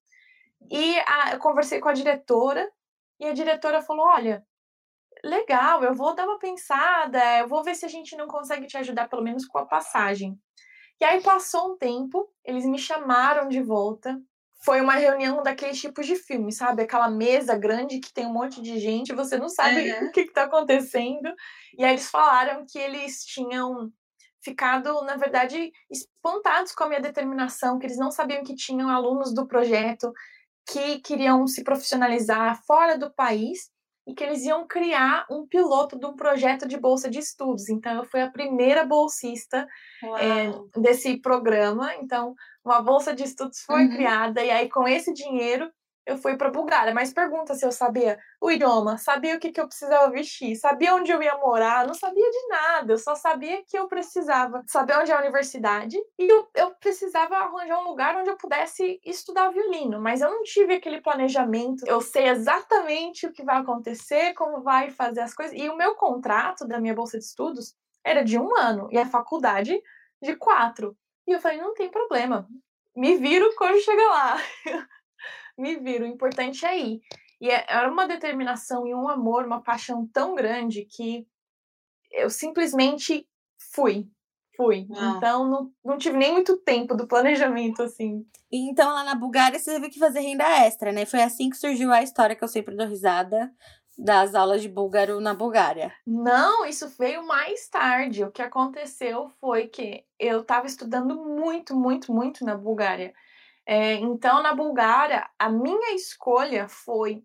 E 0.70 0.98
a, 1.00 1.34
eu 1.34 1.38
conversei 1.38 1.78
com 1.78 1.90
a 1.90 1.92
diretora 1.92 2.66
e 3.20 3.26
a 3.26 3.34
diretora 3.34 3.82
falou, 3.82 4.06
olha, 4.06 4.42
legal, 5.22 5.84
eu 5.84 5.92
vou 5.92 6.14
dar 6.14 6.26
uma 6.26 6.38
pensada, 6.38 7.20
eu 7.40 7.48
vou 7.48 7.62
ver 7.62 7.74
se 7.74 7.84
a 7.84 7.88
gente 7.88 8.16
não 8.16 8.26
consegue 8.26 8.66
te 8.66 8.78
ajudar 8.78 9.10
pelo 9.10 9.22
menos 9.22 9.44
com 9.44 9.58
a 9.58 9.66
passagem. 9.66 10.40
E 11.02 11.04
aí 11.04 11.20
passou 11.20 11.72
um 11.72 11.76
tempo, 11.76 12.32
eles 12.44 12.64
me 12.64 12.78
chamaram 12.78 13.48
de 13.48 13.60
volta. 13.60 14.22
Foi 14.64 14.80
uma 14.80 14.94
reunião 14.94 15.42
daqueles 15.42 15.80
tipos 15.80 16.06
de 16.06 16.14
filme, 16.14 16.52
sabe? 16.52 16.84
Aquela 16.84 17.10
mesa 17.10 17.58
grande 17.58 17.98
que 17.98 18.14
tem 18.14 18.24
um 18.24 18.32
monte 18.32 18.62
de 18.62 18.78
gente, 18.78 19.12
você 19.12 19.36
não 19.36 19.48
sabe 19.48 19.90
uhum. 19.90 20.06
o 20.06 20.12
que 20.12 20.20
está 20.20 20.44
acontecendo. 20.44 21.34
E 21.76 21.84
aí 21.84 21.94
eles 21.94 22.08
falaram 22.08 22.64
que 22.64 22.78
eles 22.78 23.24
tinham 23.24 23.92
ficado, 24.44 25.02
na 25.02 25.16
verdade, 25.16 25.72
espantados 25.90 26.70
com 26.70 26.84
a 26.84 26.88
minha 26.88 27.00
determinação, 27.00 27.80
que 27.80 27.86
eles 27.86 27.98
não 27.98 28.12
sabiam 28.12 28.44
que 28.44 28.54
tinham 28.54 28.88
alunos 28.88 29.34
do 29.34 29.44
projeto 29.44 30.12
que 30.64 31.00
queriam 31.00 31.48
se 31.48 31.64
profissionalizar 31.64 32.64
fora 32.64 32.96
do 32.96 33.12
país 33.12 33.72
e 34.06 34.14
que 34.14 34.24
eles 34.24 34.44
iam 34.44 34.66
criar 34.66 35.26
um 35.30 35.46
piloto 35.46 35.98
de 35.98 36.06
um 36.06 36.14
projeto 36.14 36.66
de 36.66 36.76
bolsa 36.76 37.08
de 37.08 37.18
estudos. 37.18 37.68
Então, 37.68 37.92
eu 37.96 38.04
fui 38.04 38.20
a 38.20 38.30
primeira 38.30 38.84
bolsista 38.84 39.66
é, 40.18 40.80
desse 40.80 41.18
programa. 41.18 41.94
Então, 41.96 42.34
uma 42.64 42.82
bolsa 42.82 43.14
de 43.14 43.22
estudos 43.22 43.60
foi 43.60 43.84
uhum. 43.84 43.90
criada, 43.90 44.42
e 44.42 44.50
aí, 44.50 44.68
com 44.68 44.86
esse 44.88 45.12
dinheiro, 45.12 45.70
eu 46.04 46.16
fui 46.16 46.36
para 46.36 46.50
Bulgária, 46.50 46.92
mas 46.92 47.12
pergunta 47.12 47.54
se 47.54 47.64
eu 47.64 47.70
sabia 47.70 48.18
o 48.40 48.50
idioma, 48.50 48.98
sabia 48.98 49.36
o 49.36 49.38
que, 49.38 49.52
que 49.52 49.60
eu 49.60 49.68
precisava 49.68 50.10
vestir, 50.10 50.56
sabia 50.56 50.94
onde 50.94 51.12
eu 51.12 51.22
ia 51.22 51.36
morar, 51.38 51.86
não 51.86 51.94
sabia 51.94 52.28
de 52.28 52.48
nada, 52.48 52.92
eu 52.92 52.98
só 52.98 53.14
sabia 53.14 53.62
que 53.66 53.78
eu 53.78 53.86
precisava 53.86 54.62
saber 54.66 54.98
onde 54.98 55.12
é 55.12 55.14
a 55.14 55.20
universidade 55.20 55.96
e 56.18 56.28
eu, 56.28 56.48
eu 56.54 56.74
precisava 56.74 57.36
arranjar 57.36 57.80
um 57.80 57.88
lugar 57.88 58.16
onde 58.16 58.30
eu 58.30 58.36
pudesse 58.36 59.00
estudar 59.04 59.50
violino, 59.50 60.00
mas 60.00 60.20
eu 60.20 60.30
não 60.30 60.42
tive 60.42 60.74
aquele 60.74 61.00
planejamento, 61.00 61.84
eu 61.86 62.00
sei 62.00 62.28
exatamente 62.28 63.26
o 63.26 63.32
que 63.32 63.44
vai 63.44 63.58
acontecer, 63.58 64.34
como 64.34 64.62
vai 64.62 64.90
fazer 64.90 65.20
as 65.20 65.34
coisas, 65.34 65.56
e 65.56 65.68
o 65.68 65.76
meu 65.76 65.94
contrato 65.94 66.66
da 66.66 66.80
minha 66.80 66.94
bolsa 66.94 67.18
de 67.18 67.24
estudos 67.24 67.74
era 68.04 68.24
de 68.24 68.38
um 68.38 68.56
ano 68.56 68.88
e 68.90 68.98
a 68.98 69.06
faculdade 69.06 69.80
de 70.20 70.36
quatro. 70.36 70.96
E 71.26 71.32
eu 71.32 71.40
falei, 71.40 71.58
não 71.58 71.72
tem 71.74 71.88
problema, 71.88 72.48
me 72.96 73.16
viro 73.16 73.48
quando 73.56 73.80
chegar 73.80 74.08
lá. 74.08 74.36
me 75.58 75.76
viro. 75.76 76.04
O 76.04 76.08
importante 76.08 76.64
é 76.64 76.78
ir. 76.78 77.00
E 77.40 77.50
é, 77.50 77.64
era 77.68 77.90
uma 77.90 78.06
determinação 78.06 78.86
e 78.86 78.94
um 78.94 79.08
amor, 79.08 79.44
uma 79.44 79.62
paixão 79.62 80.06
tão 80.12 80.34
grande 80.34 80.84
que 80.84 81.26
eu 82.12 82.30
simplesmente 82.30 83.26
fui. 83.74 84.06
Fui. 84.56 84.86
Ah. 84.94 85.14
Então, 85.16 85.48
não, 85.48 85.72
não 85.84 85.98
tive 85.98 86.16
nem 86.16 86.32
muito 86.32 86.58
tempo 86.58 86.94
do 86.94 87.08
planejamento, 87.08 87.82
assim. 87.82 88.24
E 88.50 88.70
então, 88.70 88.92
lá 88.92 89.02
na 89.02 89.14
Bulgária, 89.14 89.58
você 89.58 89.72
teve 89.72 89.88
que 89.88 89.98
fazer 89.98 90.20
renda 90.20 90.44
extra, 90.44 90.92
né? 90.92 91.06
Foi 91.06 91.22
assim 91.22 91.48
que 91.48 91.56
surgiu 91.56 91.90
a 91.90 92.02
história 92.02 92.36
que 92.36 92.44
eu 92.44 92.48
sempre 92.48 92.76
dou 92.76 92.86
risada 92.86 93.50
das 93.98 94.34
aulas 94.34 94.62
de 94.62 94.68
búlgaro 94.68 95.20
na 95.20 95.34
Bulgária. 95.34 95.92
Não, 96.06 96.64
isso 96.64 96.88
veio 96.98 97.26
mais 97.26 97.68
tarde. 97.68 98.24
O 98.24 98.30
que 98.30 98.42
aconteceu 98.42 99.30
foi 99.40 99.68
que 99.68 100.04
eu 100.18 100.40
estava 100.40 100.66
estudando 100.66 101.16
muito, 101.16 101.74
muito, 101.74 102.12
muito 102.12 102.44
na 102.44 102.56
Bulgária. 102.56 103.12
É, 103.66 103.94
então, 103.94 104.42
na 104.42 104.54
Bulgária, 104.54 105.28
a 105.38 105.48
minha 105.48 105.94
escolha 105.94 106.68
foi 106.68 107.22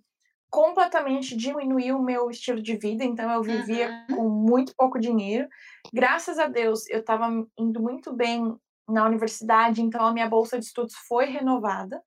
completamente 0.50 1.36
diminuir 1.36 1.92
o 1.92 2.02
meu 2.02 2.30
estilo 2.30 2.62
de 2.62 2.78
vida, 2.78 3.04
então 3.04 3.30
eu 3.32 3.42
vivia 3.42 4.06
uhum. 4.10 4.16
com 4.16 4.30
muito 4.30 4.74
pouco 4.76 5.00
dinheiro. 5.00 5.48
Graças 5.94 6.40
a 6.40 6.48
Deus, 6.48 6.88
eu 6.90 7.00
estava 7.00 7.28
indo 7.58 7.82
muito 7.82 8.14
bem 8.14 8.56
na 8.88 9.06
universidade, 9.06 9.82
então 9.82 10.06
a 10.06 10.14
minha 10.14 10.30
bolsa 10.30 10.58
de 10.58 10.66
estudos 10.66 10.96
foi 11.08 11.26
renovada. 11.26 12.02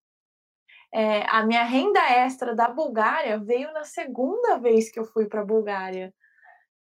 É, 0.92 1.22
a 1.28 1.44
minha 1.44 1.62
renda 1.64 2.00
extra 2.00 2.54
da 2.54 2.68
Bulgária 2.68 3.38
veio 3.38 3.72
na 3.72 3.84
segunda 3.84 4.58
vez 4.58 4.90
que 4.90 4.98
eu 4.98 5.04
fui 5.04 5.26
para 5.26 5.42
a 5.42 5.44
Bulgária. 5.44 6.12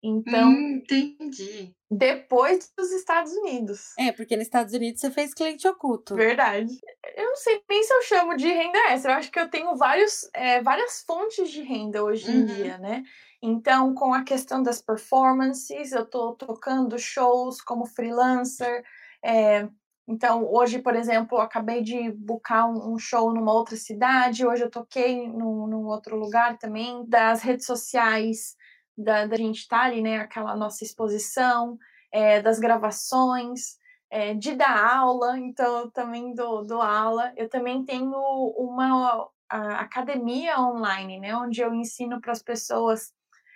Então, 0.02 0.48
hum, 0.48 0.82
entendi. 0.82 1.74
Depois 1.90 2.72
dos 2.76 2.90
Estados 2.92 3.32
Unidos. 3.32 3.92
É, 3.98 4.12
porque 4.12 4.36
nos 4.36 4.46
Estados 4.46 4.72
Unidos 4.72 5.00
você 5.00 5.10
fez 5.10 5.34
cliente 5.34 5.68
oculto. 5.68 6.14
Verdade. 6.14 6.72
Eu 7.16 7.24
não 7.24 7.36
sei 7.36 7.60
nem 7.68 7.82
se 7.82 7.92
eu 7.92 8.02
chamo 8.02 8.36
de 8.36 8.48
renda 8.48 8.78
extra. 8.90 9.12
Eu 9.12 9.16
acho 9.16 9.30
que 9.30 9.38
eu 9.38 9.50
tenho 9.50 9.76
vários, 9.76 10.30
é, 10.32 10.62
várias 10.62 11.02
fontes 11.06 11.50
de 11.50 11.62
renda 11.62 12.02
hoje 12.02 12.30
em 12.30 12.40
uhum. 12.40 12.46
dia, 12.46 12.78
né? 12.78 13.02
Então, 13.42 13.94
com 13.94 14.14
a 14.14 14.22
questão 14.22 14.62
das 14.62 14.80
performances, 14.80 15.92
eu 15.92 16.06
tô 16.06 16.34
tocando 16.34 16.98
shows 16.98 17.60
como 17.60 17.86
freelancer. 17.86 18.82
É, 19.22 19.68
então, 20.08 20.44
hoje, 20.50 20.78
por 20.78 20.96
exemplo, 20.96 21.38
eu 21.38 21.42
acabei 21.42 21.82
de 21.82 22.10
buscar 22.10 22.66
um, 22.66 22.94
um, 22.94 22.98
show 22.98 23.32
numa 23.32 23.52
outra 23.52 23.76
cidade. 23.76 24.46
Hoje 24.46 24.64
eu 24.64 24.70
toquei 24.70 25.28
num, 25.28 25.66
num 25.66 25.86
outro 25.86 26.16
lugar 26.16 26.58
também. 26.58 27.04
Das 27.06 27.42
redes 27.42 27.66
sociais, 27.66 28.56
da, 29.02 29.26
da 29.26 29.36
gente 29.36 29.60
estar 29.60 29.80
tá 29.80 29.84
ali, 29.84 30.02
né? 30.02 30.18
Aquela 30.18 30.56
nossa 30.56 30.84
exposição, 30.84 31.78
é, 32.12 32.40
das 32.40 32.58
gravações, 32.58 33.78
é, 34.10 34.34
de 34.34 34.54
dar 34.54 34.96
aula, 34.96 35.38
então 35.38 35.78
eu 35.78 35.90
também 35.90 36.34
dou, 36.34 36.64
dou 36.64 36.82
aula. 36.82 37.32
Eu 37.36 37.48
também 37.48 37.84
tenho 37.84 38.12
uma 38.56 39.28
academia 39.48 40.60
online, 40.60 41.20
né? 41.20 41.34
Onde 41.36 41.60
eu 41.60 41.74
ensino 41.74 42.20
para 42.20 42.32
as 42.32 42.42
pessoas 42.42 43.12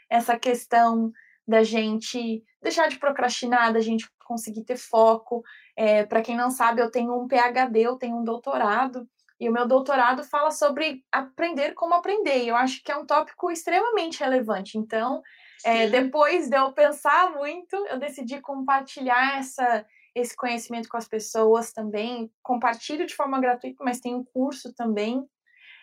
essa 0.09 0.39
questão 0.39 1.13
da 1.47 1.63
gente 1.63 2.43
deixar 2.63 2.89
de 2.89 2.99
procrastinar, 2.99 3.73
da 3.73 3.81
gente 3.81 4.09
conseguir 4.27 4.65
ter 4.65 4.77
foco. 4.77 5.43
É, 5.77 6.05
para 6.05 6.23
quem 6.23 6.37
não 6.37 6.51
sabe, 6.51 6.81
eu 6.81 6.91
tenho 6.91 7.15
um 7.21 7.29
PhD, 7.29 7.81
eu 7.81 7.97
tenho 7.97 8.17
um 8.17 8.25
doutorado 8.25 9.09
e 9.39 9.49
o 9.49 9.53
meu 9.53 9.67
doutorado 9.67 10.23
fala 10.25 10.51
sobre 10.51 11.05
aprender 11.11 11.73
como 11.75 11.95
aprender. 11.95 12.45
E 12.45 12.49
eu 12.49 12.57
acho 12.57 12.83
que 12.83 12.93
é 12.93 12.97
um 12.97 13.07
tópico 13.07 13.51
extremamente 13.51 14.21
relevante. 14.21 14.79
Então, 14.79 15.23
é, 15.65 15.89
depois 15.89 16.49
de 16.49 16.57
eu 16.57 16.73
pensar 16.73 17.33
muito, 17.33 17.75
eu 17.89 17.99
decidi 17.99 18.41
compartilhar 18.41 19.39
essa, 19.39 19.85
esse 20.15 20.37
conhecimento 20.37 20.89
com 20.89 20.97
as 20.97 21.09
pessoas 21.09 21.73
também. 21.73 22.31
Compartilho 22.43 23.07
de 23.07 23.15
forma 23.15 23.41
gratuita, 23.41 23.83
mas 23.83 24.01
tem 24.01 24.15
um 24.15 24.25
curso 24.25 24.73
também. 24.75 25.27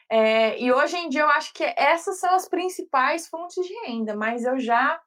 É, 0.09 0.59
e 0.61 0.71
hoje 0.71 0.97
em 0.97 1.09
dia 1.09 1.21
eu 1.21 1.29
acho 1.29 1.53
que 1.53 1.63
essas 1.77 2.19
são 2.19 2.35
as 2.35 2.47
principais 2.47 3.27
fontes 3.27 3.65
de 3.65 3.73
renda, 3.85 4.15
mas 4.15 4.43
eu 4.43 4.59
já 4.59 4.99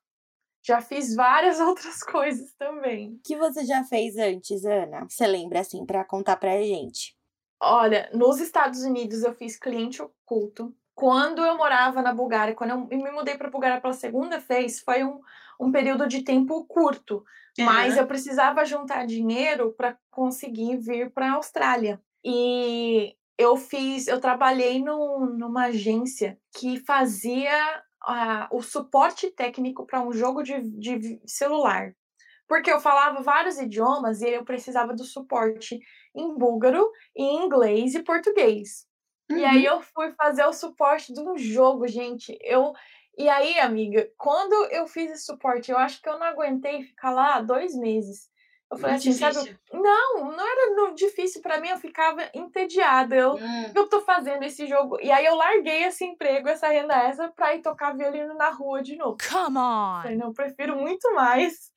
já 0.66 0.80
fiz 0.80 1.14
várias 1.14 1.60
outras 1.60 2.02
coisas 2.02 2.54
também. 2.54 3.12
O 3.12 3.20
que 3.22 3.36
você 3.36 3.64
já 3.66 3.84
fez 3.84 4.16
antes, 4.16 4.64
Ana? 4.64 5.06
Você 5.08 5.26
lembra 5.26 5.60
assim 5.60 5.84
para 5.84 6.04
contar 6.04 6.36
pra 6.36 6.62
gente? 6.62 7.14
Olha, 7.60 8.10
nos 8.12 8.40
Estados 8.40 8.82
Unidos 8.82 9.22
eu 9.22 9.32
fiz 9.32 9.58
cliente 9.58 10.02
oculto. 10.02 10.74
Quando 10.94 11.42
eu 11.42 11.56
morava 11.56 12.02
na 12.02 12.14
Bulgária, 12.14 12.54
quando 12.54 12.70
eu 12.70 12.86
me 12.86 13.10
mudei 13.10 13.36
para 13.36 13.48
a 13.48 13.50
Bulgária 13.50 13.80
pela 13.80 13.94
segunda 13.94 14.38
vez, 14.38 14.80
foi 14.80 15.02
um, 15.02 15.20
um 15.60 15.72
período 15.72 16.06
de 16.06 16.22
tempo 16.22 16.64
curto, 16.66 17.24
uhum. 17.58 17.64
mas 17.64 17.96
eu 17.96 18.06
precisava 18.06 18.64
juntar 18.64 19.06
dinheiro 19.06 19.72
para 19.72 19.96
conseguir 20.10 20.76
vir 20.76 21.10
para 21.10 21.26
a 21.30 21.34
Austrália. 21.34 22.00
E 22.24 23.16
eu 23.36 23.56
fiz, 23.56 24.06
eu 24.06 24.20
trabalhei 24.20 24.82
no, 24.82 25.26
numa 25.26 25.66
agência 25.66 26.38
que 26.56 26.78
fazia 26.78 27.82
uh, 28.08 28.56
o 28.56 28.62
suporte 28.62 29.30
técnico 29.30 29.84
para 29.84 30.00
um 30.00 30.12
jogo 30.12 30.42
de, 30.42 30.60
de 30.60 31.20
celular. 31.26 31.94
Porque 32.48 32.70
eu 32.70 32.80
falava 32.80 33.22
vários 33.22 33.58
idiomas 33.58 34.20
e 34.20 34.28
eu 34.28 34.44
precisava 34.44 34.94
do 34.94 35.04
suporte 35.04 35.80
em 36.14 36.36
búlgaro, 36.36 36.90
em 37.16 37.44
inglês 37.44 37.94
e 37.94 38.02
português. 38.02 38.86
Uhum. 39.30 39.38
E 39.38 39.44
aí 39.44 39.66
uhum. 39.68 39.74
eu 39.74 39.80
fui 39.80 40.12
fazer 40.12 40.44
o 40.44 40.52
suporte 40.52 41.12
de 41.12 41.20
um 41.20 41.36
jogo, 41.36 41.86
gente. 41.88 42.36
Eu 42.42 42.72
e 43.16 43.28
aí, 43.28 43.58
amiga, 43.60 44.08
quando 44.18 44.52
eu 44.72 44.86
fiz 44.86 45.10
esse 45.10 45.24
suporte, 45.24 45.70
eu 45.70 45.78
acho 45.78 46.02
que 46.02 46.08
eu 46.08 46.18
não 46.18 46.26
aguentei 46.26 46.82
ficar 46.82 47.12
lá 47.12 47.40
dois 47.40 47.74
meses. 47.74 48.28
Eu 48.70 48.78
falei 48.78 48.96
assim, 48.96 49.12
sabe? 49.12 49.56
Não, 49.72 50.32
não 50.32 50.44
era 50.44 50.94
difícil 50.94 51.40
para 51.40 51.60
mim, 51.60 51.68
eu 51.68 51.78
ficava 51.78 52.28
entediada. 52.34 53.14
Eu, 53.14 53.34
hum. 53.34 53.72
eu 53.74 53.88
tô 53.88 54.00
fazendo 54.00 54.42
esse 54.42 54.66
jogo. 54.66 54.98
E 55.00 55.12
aí 55.12 55.24
eu 55.24 55.36
larguei 55.36 55.84
esse 55.84 56.04
emprego, 56.04 56.48
essa 56.48 56.68
renda 56.68 56.94
essa, 56.94 57.28
pra 57.28 57.54
ir 57.54 57.62
tocar 57.62 57.96
violino 57.96 58.34
na 58.34 58.50
rua 58.50 58.82
de 58.82 58.96
novo. 58.96 59.16
Come 59.30 59.58
on! 59.58 60.02
Falei, 60.02 60.16
não, 60.16 60.28
eu 60.28 60.32
prefiro 60.32 60.76
muito 60.76 61.14
mais 61.14 61.70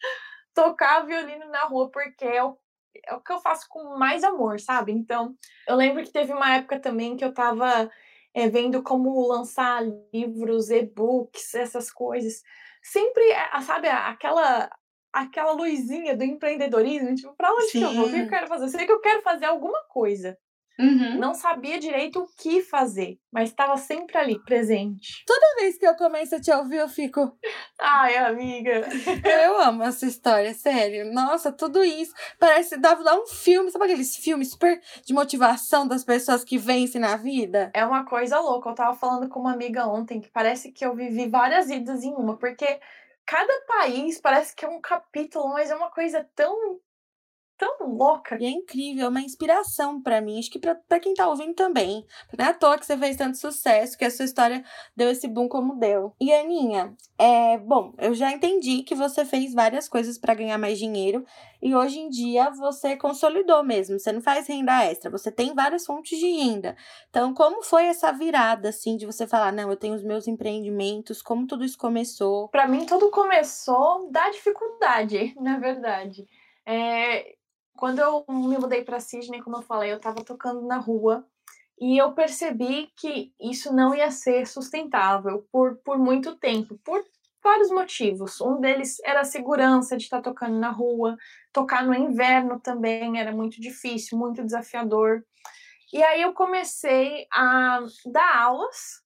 tocar 0.57 1.05
violino 1.05 1.47
na 1.49 1.65
rua, 1.65 1.91
porque 1.91 2.25
é 2.25 2.43
o, 2.43 2.57
é 3.05 3.13
o 3.13 3.21
que 3.21 3.31
eu 3.31 3.39
faço 3.39 3.67
com 3.69 3.95
mais 3.95 4.23
amor, 4.23 4.59
sabe? 4.59 4.91
Então, 4.91 5.35
eu 5.67 5.75
lembro 5.75 6.03
que 6.03 6.11
teve 6.11 6.33
uma 6.33 6.55
época 6.55 6.79
também 6.79 7.15
que 7.15 7.23
eu 7.23 7.31
tava 7.31 7.91
é, 8.33 8.49
vendo 8.49 8.81
como 8.81 9.27
lançar 9.27 9.83
livros, 10.11 10.71
e-books, 10.71 11.53
essas 11.53 11.91
coisas. 11.91 12.41
Sempre, 12.81 13.23
é, 13.29 13.61
sabe, 13.61 13.87
aquela 13.87 14.67
aquela 15.13 15.51
luzinha 15.51 16.15
do 16.15 16.23
empreendedorismo, 16.23 17.15
tipo, 17.15 17.33
para 17.35 17.51
onde 17.51 17.71
que 17.71 17.81
eu 17.81 17.93
vou? 17.93 18.05
O 18.05 18.09
que 18.09 18.19
eu 18.19 18.27
quero 18.27 18.47
fazer? 18.47 18.65
Eu 18.65 18.69
sei 18.69 18.85
que 18.85 18.91
eu 18.91 18.99
quero 18.99 19.21
fazer 19.21 19.45
alguma 19.45 19.83
coisa. 19.85 20.37
Uhum. 20.79 21.17
Não 21.17 21.33
sabia 21.33 21.79
direito 21.79 22.19
o 22.19 22.27
que 22.37 22.61
fazer, 22.61 23.17
mas 23.31 23.49
estava 23.49 23.77
sempre 23.77 24.17
ali, 24.17 24.39
presente. 24.43 25.23
Toda 25.25 25.55
vez 25.59 25.77
que 25.77 25.87
eu 25.87 25.95
começo 25.95 26.35
a 26.35 26.39
te 26.39 26.51
ouvir, 26.51 26.77
eu 26.77 26.87
fico. 26.87 27.35
Ai, 27.79 28.15
amiga. 28.17 28.87
Eu 29.23 29.59
amo 29.59 29.83
essa 29.83 30.05
história, 30.05 30.53
sério. 30.53 31.11
Nossa, 31.11 31.51
tudo 31.51 31.83
isso. 31.83 32.13
Parece 32.39 32.77
dá, 32.77 32.93
dá 32.93 33.15
um 33.15 33.25
filme, 33.25 33.71
sabe 33.71 33.85
aqueles 33.85 34.15
filmes 34.17 34.51
super 34.51 34.79
de 35.03 35.13
motivação 35.13 35.87
das 35.87 36.03
pessoas 36.03 36.43
que 36.43 36.57
vencem 36.57 37.01
na 37.01 37.15
vida? 37.15 37.71
É 37.73 37.83
uma 37.83 38.05
coisa 38.05 38.39
louca. 38.39 38.69
Eu 38.69 38.75
tava 38.75 38.95
falando 38.95 39.27
com 39.29 39.39
uma 39.39 39.53
amiga 39.53 39.87
ontem 39.87 40.21
que 40.21 40.29
parece 40.29 40.71
que 40.71 40.85
eu 40.85 40.93
vivi 40.93 41.27
várias 41.27 41.67
vidas 41.69 42.03
em 42.03 42.13
uma, 42.13 42.37
porque 42.37 42.79
cada 43.25 43.53
país 43.67 44.21
parece 44.21 44.55
que 44.55 44.63
é 44.63 44.69
um 44.69 44.79
capítulo, 44.79 45.49
mas 45.49 45.71
é 45.71 45.75
uma 45.75 45.89
coisa 45.89 46.27
tão 46.35 46.79
tão 47.57 47.95
louca. 47.95 48.37
E 48.39 48.45
é 48.45 48.49
incrível, 48.49 49.05
é 49.05 49.09
uma 49.09 49.21
inspiração 49.21 50.01
para 50.01 50.21
mim, 50.21 50.39
acho 50.39 50.51
que 50.51 50.59
para 50.59 50.99
quem 50.99 51.13
tá 51.13 51.27
ouvindo 51.27 51.53
também. 51.53 52.05
Não 52.37 52.45
é 52.45 52.49
à 52.49 52.53
toa 52.53 52.77
que 52.77 52.85
você 52.85 52.97
fez 52.97 53.17
tanto 53.17 53.37
sucesso, 53.37 53.97
que 53.97 54.05
a 54.05 54.11
sua 54.11 54.25
história 54.25 54.63
deu 54.95 55.09
esse 55.09 55.27
boom 55.27 55.47
como 55.47 55.79
deu. 55.79 56.13
E 56.19 56.31
Aninha, 56.33 56.95
é, 57.17 57.57
bom, 57.57 57.93
eu 57.97 58.13
já 58.13 58.31
entendi 58.31 58.83
que 58.83 58.95
você 58.95 59.25
fez 59.25 59.53
várias 59.53 59.89
coisas 59.89 60.17
para 60.17 60.35
ganhar 60.35 60.57
mais 60.57 60.77
dinheiro 60.77 61.25
e 61.61 61.75
hoje 61.75 61.99
em 61.99 62.09
dia 62.09 62.51
você 62.51 62.95
consolidou 62.95 63.63
mesmo, 63.63 63.99
você 63.99 64.11
não 64.11 64.21
faz 64.21 64.47
renda 64.47 64.85
extra, 64.85 65.09
você 65.09 65.31
tem 65.31 65.55
várias 65.55 65.85
fontes 65.85 66.19
de 66.19 66.27
renda. 66.27 66.75
Então, 67.09 67.33
como 67.33 67.63
foi 67.63 67.85
essa 67.85 68.11
virada 68.11 68.69
assim 68.69 68.95
de 68.95 69.05
você 69.05 69.25
falar, 69.25 69.51
não, 69.51 69.69
eu 69.69 69.75
tenho 69.75 69.95
os 69.95 70.03
meus 70.03 70.27
empreendimentos, 70.27 71.21
como 71.21 71.47
tudo 71.47 71.65
isso 71.65 71.77
começou? 71.77 72.49
Para 72.49 72.67
mim 72.67 72.85
tudo 72.85 73.09
começou 73.09 74.09
da 74.11 74.29
dificuldade, 74.29 75.33
na 75.41 75.57
verdade. 75.57 76.27
É, 76.65 77.36
quando 77.77 77.99
eu 77.99 78.25
me 78.27 78.57
mudei 78.57 78.83
para 78.83 78.99
Sydney, 78.99 79.41
como 79.41 79.57
eu 79.57 79.61
falei, 79.61 79.91
eu 79.91 79.97
estava 79.97 80.23
tocando 80.23 80.61
na 80.63 80.77
rua 80.77 81.25
e 81.79 81.97
eu 81.97 82.11
percebi 82.13 82.91
que 82.97 83.31
isso 83.39 83.71
não 83.71 83.93
ia 83.93 84.09
ser 84.09 84.47
sustentável 84.47 85.47
por, 85.51 85.77
por 85.77 85.97
muito 85.97 86.35
tempo, 86.35 86.77
por 86.83 87.05
vários 87.43 87.69
motivos. 87.69 88.41
Um 88.41 88.59
deles 88.59 88.97
era 89.05 89.21
a 89.21 89.25
segurança 89.25 89.95
de 89.95 90.03
estar 90.03 90.21
tocando 90.21 90.59
na 90.59 90.71
rua, 90.71 91.15
tocar 91.53 91.85
no 91.85 91.93
inverno 91.93 92.59
também 92.59 93.19
era 93.19 93.31
muito 93.31 93.61
difícil, 93.61 94.17
muito 94.17 94.43
desafiador. 94.43 95.23
E 95.93 96.03
aí 96.03 96.21
eu 96.21 96.33
comecei 96.33 97.27
a 97.31 97.79
dar 98.11 98.37
aulas 98.37 99.05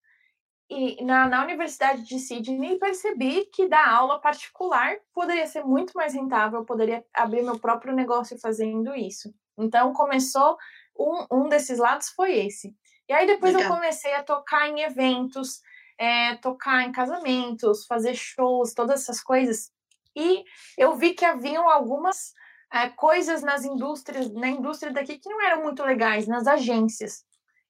e 0.72 1.04
na, 1.04 1.28
na 1.28 1.44
Universidade 1.44 2.04
de 2.04 2.18
Sydney 2.18 2.80
percebi 2.80 3.44
que 3.54 3.68
dar 3.68 3.90
aula 3.90 4.22
particular 4.22 4.96
poderia 5.14 5.46
ser 5.46 5.66
muito 5.66 5.92
mais 5.94 6.14
rentável, 6.14 6.64
poderia 6.64 7.06
abrir 7.14 7.42
meu 7.42 7.60
próprio 7.60 7.94
negócio 7.94 8.40
fazendo 8.40 8.96
isso. 8.96 9.34
Então 9.58 9.92
começou 9.92 10.58
um, 10.98 11.26
um 11.30 11.50
desses 11.50 11.78
lados 11.78 12.08
foi 12.12 12.38
esse. 12.38 12.74
E 13.10 13.12
aí 13.12 13.28
depois 13.28 13.54
Legal. 13.54 13.70
eu 13.70 13.76
comecei 13.76 14.14
a 14.16 14.24
tocar 14.24 14.70
em 14.70 14.80
eventos, 14.80 15.62
é, 15.98 16.38
tocar 16.38 16.84
em 16.84 16.94
casamentos, 16.94 17.86
fazer 17.86 18.16
shows, 18.16 18.74
todas 18.74 19.02
essas 19.02 19.22
coisas. 19.22 19.74
E 20.16 20.46
eu 20.78 20.96
vi 20.96 21.14
que 21.14 21.26
haviam 21.26 21.70
algumas 21.70 22.34
é, 22.72 22.88
coisas 22.88 23.44
nas 23.44 23.66
indústrias, 23.66 24.32
na 24.32 24.48
indústria 24.48 24.94
daqui 24.94 25.20
que 25.20 25.30
não 25.30 25.42
eram 25.42 25.64
muito 25.64 25.84
legais, 25.84 26.28
nas 26.28 26.48
agências. 26.48 27.26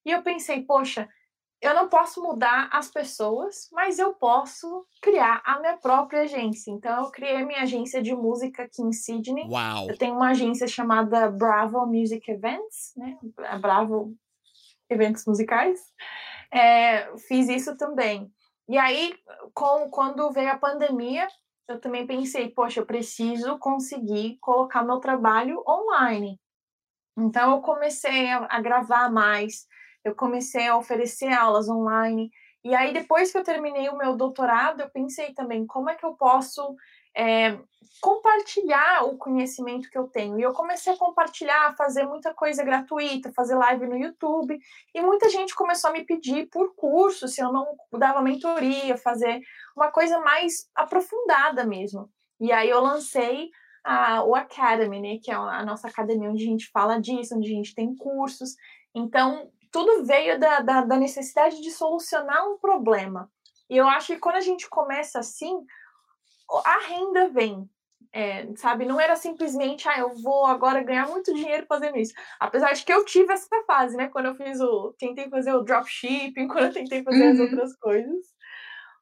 E 0.06 0.12
eu 0.12 0.22
pensei, 0.22 0.62
poxa, 0.62 1.10
eu 1.62 1.76
não 1.76 1.88
posso 1.88 2.22
mudar 2.24 2.68
as 2.72 2.90
pessoas, 2.90 3.70
mas 3.72 4.00
eu 4.00 4.14
posso 4.16 4.86
criar 5.00 5.42
a 5.46 5.60
minha 5.60 5.78
própria 5.78 6.22
agência. 6.22 6.72
Então, 6.72 7.04
eu 7.04 7.12
criei 7.12 7.46
minha 7.46 7.62
agência 7.62 8.02
de 8.02 8.16
música 8.16 8.64
aqui 8.64 8.82
em 8.82 8.92
Sydney. 8.92 9.48
Uau. 9.48 9.88
Eu 9.88 9.98
tenho 9.98 10.16
uma 10.16 10.32
agência 10.32 10.68
chamada 10.68 11.30
Bravo 11.30 11.86
Music 11.86 12.30
Events, 12.32 12.94
né? 12.98 13.16
Bravo 13.62 14.16
Eventos 14.90 15.24
Musicais. 15.28 15.80
É, 16.52 17.16
fiz 17.28 17.48
isso 17.48 17.78
também. 17.78 18.32
E 18.68 18.78
aí, 18.78 19.14
com, 19.54 19.88
quando 19.92 20.32
veio 20.32 20.52
a 20.52 20.58
pandemia, 20.58 21.28
eu 21.68 21.80
também 21.80 22.08
pensei, 22.08 22.50
poxa, 22.50 22.80
eu 22.80 22.86
preciso 22.88 23.60
conseguir 23.60 24.38
colocar 24.42 24.84
meu 24.84 25.00
trabalho 25.00 25.64
online. 25.68 26.40
Então, 27.16 27.52
eu 27.52 27.62
comecei 27.62 28.32
a, 28.32 28.48
a 28.50 28.60
gravar 28.60 29.12
mais 29.12 29.68
eu 30.04 30.16
comecei 30.16 30.68
a 30.68 30.78
oferecer 30.78 31.32
aulas 31.32 31.70
online. 31.70 32.32
E 32.64 32.76
aí, 32.76 32.94
depois 32.94 33.32
que 33.32 33.38
eu 33.38 33.44
terminei 33.44 33.90
o 33.90 33.98
meu 33.98 34.16
doutorado, 34.16 34.82
eu 34.82 34.90
pensei 34.90 35.34
também 35.34 35.66
como 35.66 35.90
é 35.90 35.96
que 35.96 36.06
eu 36.06 36.14
posso 36.14 36.76
é, 37.16 37.58
compartilhar 38.00 39.06
o 39.06 39.18
conhecimento 39.18 39.90
que 39.90 39.98
eu 39.98 40.08
tenho. 40.08 40.40
E 40.40 40.44
eu 40.44 40.54
comecei 40.54 40.94
a 40.94 40.98
compartilhar, 40.98 41.76
fazer 41.76 42.04
muita 42.04 42.34
coisa 42.34 42.64
gratuita, 42.64 43.32
fazer 43.34 43.56
live 43.56 43.88
no 43.88 43.98
YouTube. 43.98 44.60
E 44.94 45.02
muita 45.02 45.30
gente 45.30 45.56
começou 45.56 45.90
a 45.90 45.94
me 45.94 46.06
pedir 46.06 46.48
por 46.48 46.76
curso, 46.76 47.28
se 47.28 47.42
eu 47.42 47.52
não 47.52 47.66
dava 47.98 48.22
mentoria, 48.22 48.98
fazer 48.98 49.42
uma 49.76 49.92
coisa 49.92 50.20
mais 50.20 50.70
aprofundada 50.76 51.64
mesmo. 51.64 52.10
E 52.40 52.52
aí 52.52 52.70
eu 52.70 52.82
lancei 52.82 53.50
a, 53.84 54.24
o 54.24 54.36
Academy, 54.36 55.00
né, 55.00 55.20
que 55.22 55.32
é 55.32 55.36
a 55.36 55.66
nossa 55.66 55.88
academia 55.88 56.30
onde 56.30 56.44
a 56.44 56.48
gente 56.48 56.70
fala 56.72 57.00
disso, 57.00 57.36
onde 57.36 57.52
a 57.52 57.56
gente 57.56 57.76
tem 57.76 57.96
cursos. 57.96 58.56
Então, 58.94 59.52
tudo 59.72 60.04
veio 60.06 60.40
da, 60.40 60.60
da, 60.60 60.82
da 60.82 60.98
necessidade 60.98 61.62
de 61.62 61.72
solucionar 61.72 62.48
um 62.48 62.58
problema. 62.58 63.32
E 63.70 63.78
eu 63.78 63.88
acho 63.88 64.08
que 64.08 64.20
quando 64.20 64.36
a 64.36 64.42
gente 64.42 64.70
começa 64.70 65.20
assim, 65.20 65.66
a 66.66 66.80
renda 66.88 67.30
vem. 67.30 67.70
É, 68.14 68.54
sabe, 68.58 68.84
não 68.84 69.00
era 69.00 69.16
simplesmente, 69.16 69.88
ah, 69.88 69.98
eu 69.98 70.10
vou 70.22 70.46
agora 70.46 70.84
ganhar 70.84 71.08
muito 71.08 71.34
dinheiro 71.34 71.66
fazendo 71.66 71.98
isso. 71.98 72.14
Apesar 72.38 72.74
de 72.74 72.84
que 72.84 72.92
eu 72.92 73.06
tive 73.06 73.32
essa 73.32 73.48
fase, 73.66 73.96
né? 73.96 74.10
Quando 74.10 74.26
eu 74.26 74.36
fiz 74.36 74.60
o. 74.60 74.94
Tentei 75.00 75.30
fazer 75.30 75.54
o 75.54 75.64
dropshipping, 75.64 76.48
quando 76.50 76.66
eu 76.66 76.74
tentei 76.74 77.04
fazer 77.04 77.28
uhum. 77.28 77.32
as 77.32 77.40
outras 77.40 77.78
coisas. 77.78 78.26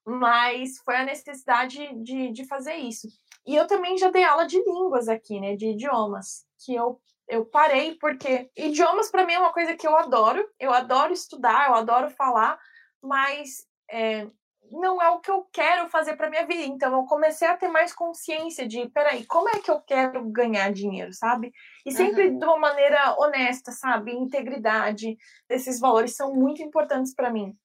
Mas 0.06 0.78
foi 0.86 0.98
a 0.98 1.06
necessidade 1.06 1.80
de, 2.04 2.32
de 2.32 2.46
fazer 2.46 2.76
isso. 2.76 3.08
E 3.48 3.56
eu 3.56 3.66
também 3.66 3.98
já 3.98 4.12
dei 4.12 4.24
aula 4.24 4.46
de 4.46 4.58
línguas 4.58 5.08
aqui, 5.08 5.40
né? 5.40 5.56
De 5.56 5.70
idiomas. 5.70 6.46
Que 6.64 6.76
eu 6.76 7.00
eu 7.30 7.46
parei 7.46 7.96
porque 7.96 8.50
idiomas 8.58 9.12
para 9.12 9.26
mim 9.26 9.34
é 9.34 9.39
uma 9.39 9.54
coisa 9.54 9.76
que 9.76 9.88
eu 9.88 9.96
adoro. 9.96 10.46
Eu 10.60 10.74
adoro 10.74 11.13
estudar, 11.13 11.70
eu 11.70 11.76
adoro 11.76 12.10
falar, 12.10 12.60
mas 13.02 13.68
é, 13.89 14.28
não 14.72 15.00
é 15.02 15.10
o 15.10 15.20
que 15.20 15.30
eu 15.30 15.48
quero 15.54 15.88
fazer 15.89 16.15
para 16.15 16.30
minha 16.30 16.46
vida. 16.46 16.63
Então 16.63 16.92
eu 16.94 17.06
comecei 17.06 17.48
a 17.48 17.56
ter 17.56 17.68
mais 17.68 17.94
consciência 17.94 18.68
de, 18.68 18.89
peraí, 18.89 19.26
como 19.28 19.48
é 19.48 19.60
que 19.60 19.70
eu 19.70 19.80
quero 19.80 20.28
ganhar 20.32 20.74
dinheiro, 20.74 21.13
sabe? 21.13 21.54
E 21.86 21.92
sempre 21.92 22.30
uhum. 22.30 22.39
de 22.39 22.46
uma 22.46 22.58
maneira 22.58 23.15
honesta, 23.20 23.72
sabe? 23.72 24.12
Integridade. 24.12 25.15
Esses 25.48 25.80
valores 25.80 26.15
são 26.15 26.34
muito 26.34 26.63
importantes 26.63 27.13
para 27.13 27.32
mim. 27.32 27.56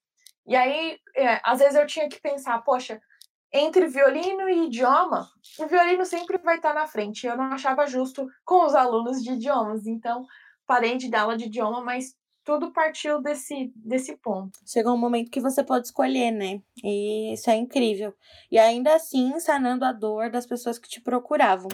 E 0.46 0.54
aí, 0.54 0.98
é, 1.16 1.40
às 1.42 1.58
vezes 1.58 1.74
eu 1.74 1.86
tinha 1.86 2.06
que 2.06 2.20
pensar, 2.20 2.58
poxa, 2.62 3.00
entre 3.54 3.86
violino 3.86 4.48
e 4.48 4.66
idioma, 4.66 5.30
o 5.60 5.66
violino 5.68 6.04
sempre 6.04 6.38
vai 6.38 6.56
estar 6.56 6.74
na 6.74 6.88
frente. 6.88 7.24
Eu 7.24 7.36
não 7.36 7.44
achava 7.44 7.86
justo 7.86 8.26
com 8.44 8.66
os 8.66 8.74
alunos 8.74 9.22
de 9.22 9.30
idiomas, 9.30 9.86
então 9.86 10.26
parei 10.66 10.96
de 10.96 11.08
dar 11.08 11.22
aula 11.22 11.36
de 11.36 11.44
idioma, 11.44 11.80
mas 11.80 12.16
tudo 12.44 12.72
partiu 12.72 13.22
desse, 13.22 13.72
desse 13.76 14.16
ponto. 14.16 14.58
Chegou 14.66 14.92
um 14.92 14.98
momento 14.98 15.30
que 15.30 15.40
você 15.40 15.62
pode 15.62 15.86
escolher, 15.86 16.32
né? 16.32 16.60
E 16.82 17.32
isso 17.32 17.48
é 17.48 17.54
incrível. 17.54 18.12
E 18.50 18.58
ainda 18.58 18.92
assim, 18.92 19.38
sanando 19.38 19.84
a 19.84 19.92
dor 19.92 20.30
das 20.30 20.46
pessoas 20.46 20.76
que 20.76 20.88
te 20.88 21.00
procuravam. 21.00 21.68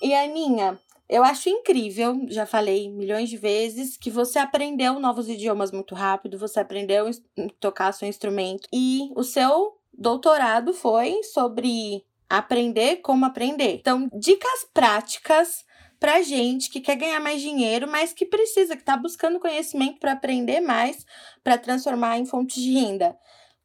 E 0.00 0.14
Aninha, 0.14 0.80
eu 1.08 1.24
acho 1.24 1.48
incrível, 1.48 2.16
já 2.28 2.46
falei 2.46 2.88
milhões 2.88 3.28
de 3.28 3.36
vezes, 3.36 3.96
que 3.96 4.10
você 4.10 4.38
aprendeu 4.38 5.00
novos 5.00 5.28
idiomas 5.28 5.72
muito 5.72 5.96
rápido, 5.96 6.38
você 6.38 6.60
aprendeu 6.60 7.08
a 7.08 7.10
tocar 7.58 7.92
seu 7.92 8.08
instrumento 8.08 8.68
e 8.72 9.10
o 9.16 9.24
seu 9.24 9.81
doutorado 9.92 10.72
foi 10.72 11.22
sobre 11.22 12.04
aprender 12.28 12.96
como 12.96 13.26
aprender. 13.26 13.74
Então, 13.74 14.08
dicas 14.14 14.66
práticas 14.72 15.64
para 16.00 16.22
gente 16.22 16.68
que 16.68 16.80
quer 16.80 16.96
ganhar 16.96 17.20
mais 17.20 17.40
dinheiro, 17.40 17.86
mas 17.86 18.12
que 18.12 18.26
precisa, 18.26 18.74
que 18.74 18.82
está 18.82 18.96
buscando 18.96 19.38
conhecimento 19.38 20.00
para 20.00 20.12
aprender 20.12 20.60
mais, 20.60 21.06
para 21.44 21.56
transformar 21.56 22.18
em 22.18 22.26
fonte 22.26 22.60
de 22.60 22.72
renda. 22.72 23.16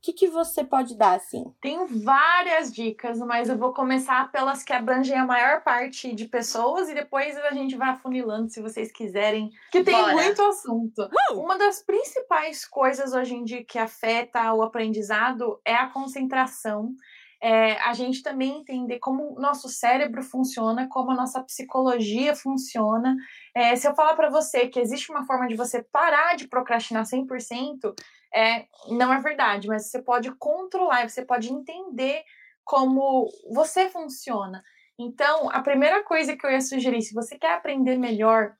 Que, 0.02 0.14
que 0.14 0.28
você 0.28 0.64
pode 0.64 0.96
dar, 0.96 1.16
assim? 1.16 1.44
Tenho 1.62 1.88
várias 1.88 2.72
dicas, 2.74 3.20
mas 3.20 3.50
eu 3.50 3.58
vou 3.58 3.74
começar 3.74 4.32
pelas 4.32 4.64
que 4.64 4.74
abrangem 4.74 5.18
a 5.18 5.26
maior 5.26 5.64
parte 5.64 6.14
de 6.14 6.26
pessoas 6.26 6.90
e 6.90 6.94
depois 6.94 7.36
a 7.38 7.52
gente 7.52 7.76
vai 7.76 7.90
afunilando 7.90 8.50
se 8.50 8.62
vocês 8.62 8.92
quiserem, 8.92 9.50
que 9.72 9.84
tem 9.84 9.96
Bora. 9.96 10.14
muito 10.14 10.42
assunto. 10.42 11.10
Uma 11.32 11.58
das 11.58 11.82
principais 11.84 12.66
coisas 12.66 13.14
hoje 13.14 13.36
em 13.36 13.44
dia 13.44 13.64
que 13.64 13.80
afeta 13.80 14.54
o 14.54 14.62
aprendizado 14.62 15.60
é 15.66 15.76
a 15.76 15.88
concentração. 15.88 16.94
É, 17.42 17.74
a 17.82 17.94
gente 17.94 18.24
também 18.24 18.60
entender 18.60 19.00
como 19.00 19.36
o 19.36 19.40
nosso 19.40 19.70
cérebro 19.70 20.24
funciona, 20.24 20.88
como 20.90 21.12
a 21.12 21.16
nossa 21.16 21.44
psicologia 21.44 22.36
funciona. 22.36 23.16
É, 23.56 23.76
se 23.76 23.88
eu 23.88 23.94
falar 23.94 24.16
para 24.16 24.30
você 24.30 24.68
que 24.68 24.80
existe 24.80 25.12
uma 25.12 25.26
forma 25.26 25.48
de 25.48 25.56
você 25.56 25.84
parar 25.84 26.36
de 26.36 26.48
procrastinar 26.48 27.06
100%, 27.06 27.94
é, 28.34 28.66
não 28.90 29.14
é 29.14 29.20
verdade, 29.20 29.68
mas 29.68 29.90
você 29.90 30.02
pode 30.02 30.32
controlar, 30.36 31.10
você 31.10 31.26
pode 31.26 31.52
entender 31.52 32.24
como 32.64 33.28
você 33.52 33.90
funciona. 33.90 34.64
Então, 35.00 35.50
a 35.52 35.62
primeira 35.62 36.04
coisa 36.04 36.36
que 36.36 36.46
eu 36.46 36.52
ia 36.52 36.62
sugerir, 36.62 37.02
se 37.02 37.14
você 37.14 37.38
quer 37.38 37.54
aprender 37.54 37.98
melhor, 37.98 38.56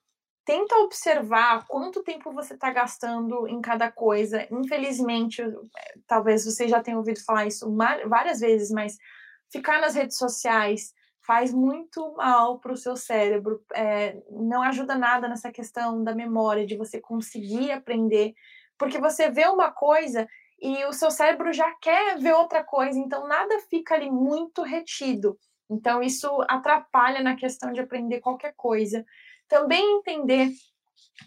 tenta 0.48 0.78
observar 0.78 1.68
quanto 1.68 2.02
tempo 2.02 2.32
você 2.32 2.54
está 2.54 2.72
gastando 2.72 3.46
em 3.48 3.60
cada 3.60 3.92
coisa. 3.92 4.48
Infelizmente, 4.50 5.44
talvez 6.08 6.46
você 6.46 6.70
já 6.70 6.82
tenha 6.82 6.98
ouvido 6.98 7.24
falar 7.24 7.46
isso 7.46 7.70
várias 8.08 8.40
vezes, 8.40 8.72
mas 8.72 8.98
ficar 9.52 9.82
nas 9.82 9.94
redes 9.94 10.18
sociais 10.18 10.94
faz 11.22 11.54
muito 11.54 12.16
mal 12.16 12.60
para 12.60 12.72
o 12.72 12.78
seu 12.78 12.96
cérebro. 12.96 13.62
É, 13.76 14.18
não 14.32 14.64
ajuda 14.64 14.96
nada 14.96 15.28
nessa 15.28 15.52
questão 15.52 16.02
da 16.02 16.16
memória, 16.16 16.66
de 16.66 16.78
você 16.78 17.02
conseguir 17.02 17.72
aprender 17.74 18.34
porque 18.78 19.00
você 19.00 19.30
vê 19.30 19.48
uma 19.48 19.72
coisa 19.72 20.28
e 20.62 20.86
o 20.86 20.94
seu 20.94 21.12
cérebro 21.12 21.52
já 21.52 21.72
quer 21.82 22.18
ver 22.20 22.34
outra 22.34 22.64
coisa, 22.64 22.98
então 22.98 23.28
nada 23.28 23.60
fica 23.70 23.96
ali 23.96 24.10
muito 24.10 24.62
retido. 24.62 25.38
Então 25.70 26.02
isso 26.02 26.30
atrapalha 26.48 27.22
na 27.22 27.36
questão 27.36 27.74
de 27.74 27.82
aprender 27.82 28.22
qualquer 28.22 28.54
coisa. 28.56 29.06
Também 29.48 29.98
entender 29.98 30.52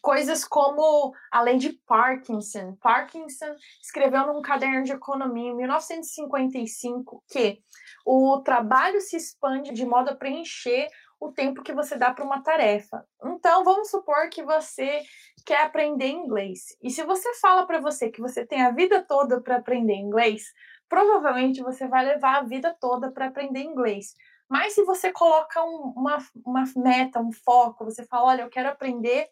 coisas 0.01 0.45
como 0.45 1.13
a 1.31 1.43
lei 1.43 1.59
de 1.59 1.73
Parkinson. 1.87 2.77
Parkinson 2.81 3.55
escreveu 3.83 4.27
num 4.27 4.43
caderno 4.43 4.85
de 4.85 4.93
economia 4.93 5.51
em 5.51 5.57
1955 5.57 7.23
que 7.29 7.59
o 8.05 8.41
trabalho 8.43 9.01
se 9.01 9.17
expande 9.17 9.73
de 9.73 9.85
modo 9.85 10.11
a 10.11 10.17
preencher 10.17 10.89
o 11.21 11.31
tempo 11.31 11.63
que 11.63 11.75
você 11.75 11.97
dá 11.97 12.15
para 12.15 12.25
uma 12.25 12.43
tarefa. 12.43 13.05
Então, 13.23 13.63
vamos 13.63 13.91
supor 13.91 14.31
que 14.31 14.43
você 14.43 15.03
quer 15.45 15.63
aprender 15.63 16.09
inglês. 16.09 16.77
E 16.83 16.91
se 16.91 17.05
você 17.05 17.35
fala 17.35 17.67
para 17.67 17.79
você 17.79 18.11
que 18.11 18.23
você 18.23 18.47
tem 18.47 18.63
a 18.63 18.71
vida 18.71 19.05
toda 19.07 19.41
para 19.41 19.57
aprender 19.57 19.95
inglês, 19.95 20.45
provavelmente 20.89 21.63
você 21.63 21.87
vai 21.87 22.07
levar 22.07 22.39
a 22.39 22.43
vida 22.43 22.75
toda 22.81 23.13
para 23.13 23.27
aprender 23.27 23.61
inglês. 23.61 24.15
Mas 24.51 24.75
se 24.75 24.85
você 24.85 25.13
coloca 25.13 25.65
um, 25.65 25.93
uma, 25.97 26.19
uma 26.45 26.65
meta, 26.77 27.21
um 27.21 27.31
foco, 27.31 27.85
você 27.85 28.05
fala, 28.05 28.31
olha, 28.31 28.43
eu 28.43 28.51
quero 28.51 28.69
aprender 28.69 29.29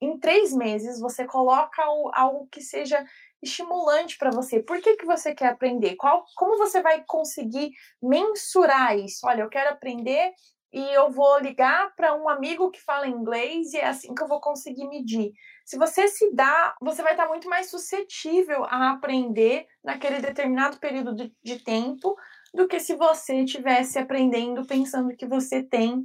em 0.00 0.18
três 0.18 0.54
meses, 0.54 0.98
você 0.98 1.26
coloca 1.26 1.82
algo 2.12 2.48
que 2.50 2.62
seja 2.62 3.04
estimulante 3.42 4.16
para 4.16 4.30
você. 4.30 4.62
Por 4.62 4.80
que, 4.80 4.96
que 4.96 5.04
você 5.04 5.34
quer 5.34 5.48
aprender? 5.48 5.96
Qual, 5.96 6.24
como 6.34 6.56
você 6.56 6.80
vai 6.80 7.04
conseguir 7.06 7.72
mensurar 8.02 8.98
isso? 8.98 9.26
Olha, 9.26 9.42
eu 9.42 9.50
quero 9.50 9.70
aprender 9.70 10.32
e 10.72 10.80
eu 10.92 11.10
vou 11.10 11.38
ligar 11.38 11.94
para 11.94 12.14
um 12.14 12.28
amigo 12.28 12.70
que 12.70 12.80
fala 12.80 13.06
inglês 13.06 13.72
e 13.74 13.76
é 13.76 13.86
assim 13.86 14.14
que 14.14 14.22
eu 14.22 14.26
vou 14.26 14.40
conseguir 14.40 14.88
medir. 14.88 15.32
Se 15.64 15.78
você 15.78 16.08
se 16.08 16.34
dá, 16.34 16.74
você 16.80 17.02
vai 17.02 17.12
estar 17.12 17.28
muito 17.28 17.48
mais 17.48 17.70
suscetível 17.70 18.64
a 18.64 18.90
aprender 18.90 19.66
naquele 19.84 20.20
determinado 20.20 20.78
período 20.78 21.14
de, 21.14 21.32
de 21.42 21.62
tempo 21.62 22.16
do 22.54 22.68
que 22.68 22.78
se 22.78 22.94
você 22.94 23.42
estivesse 23.42 23.98
aprendendo 23.98 24.64
pensando 24.64 25.14
que 25.16 25.26
você 25.26 25.62
tem 25.62 26.02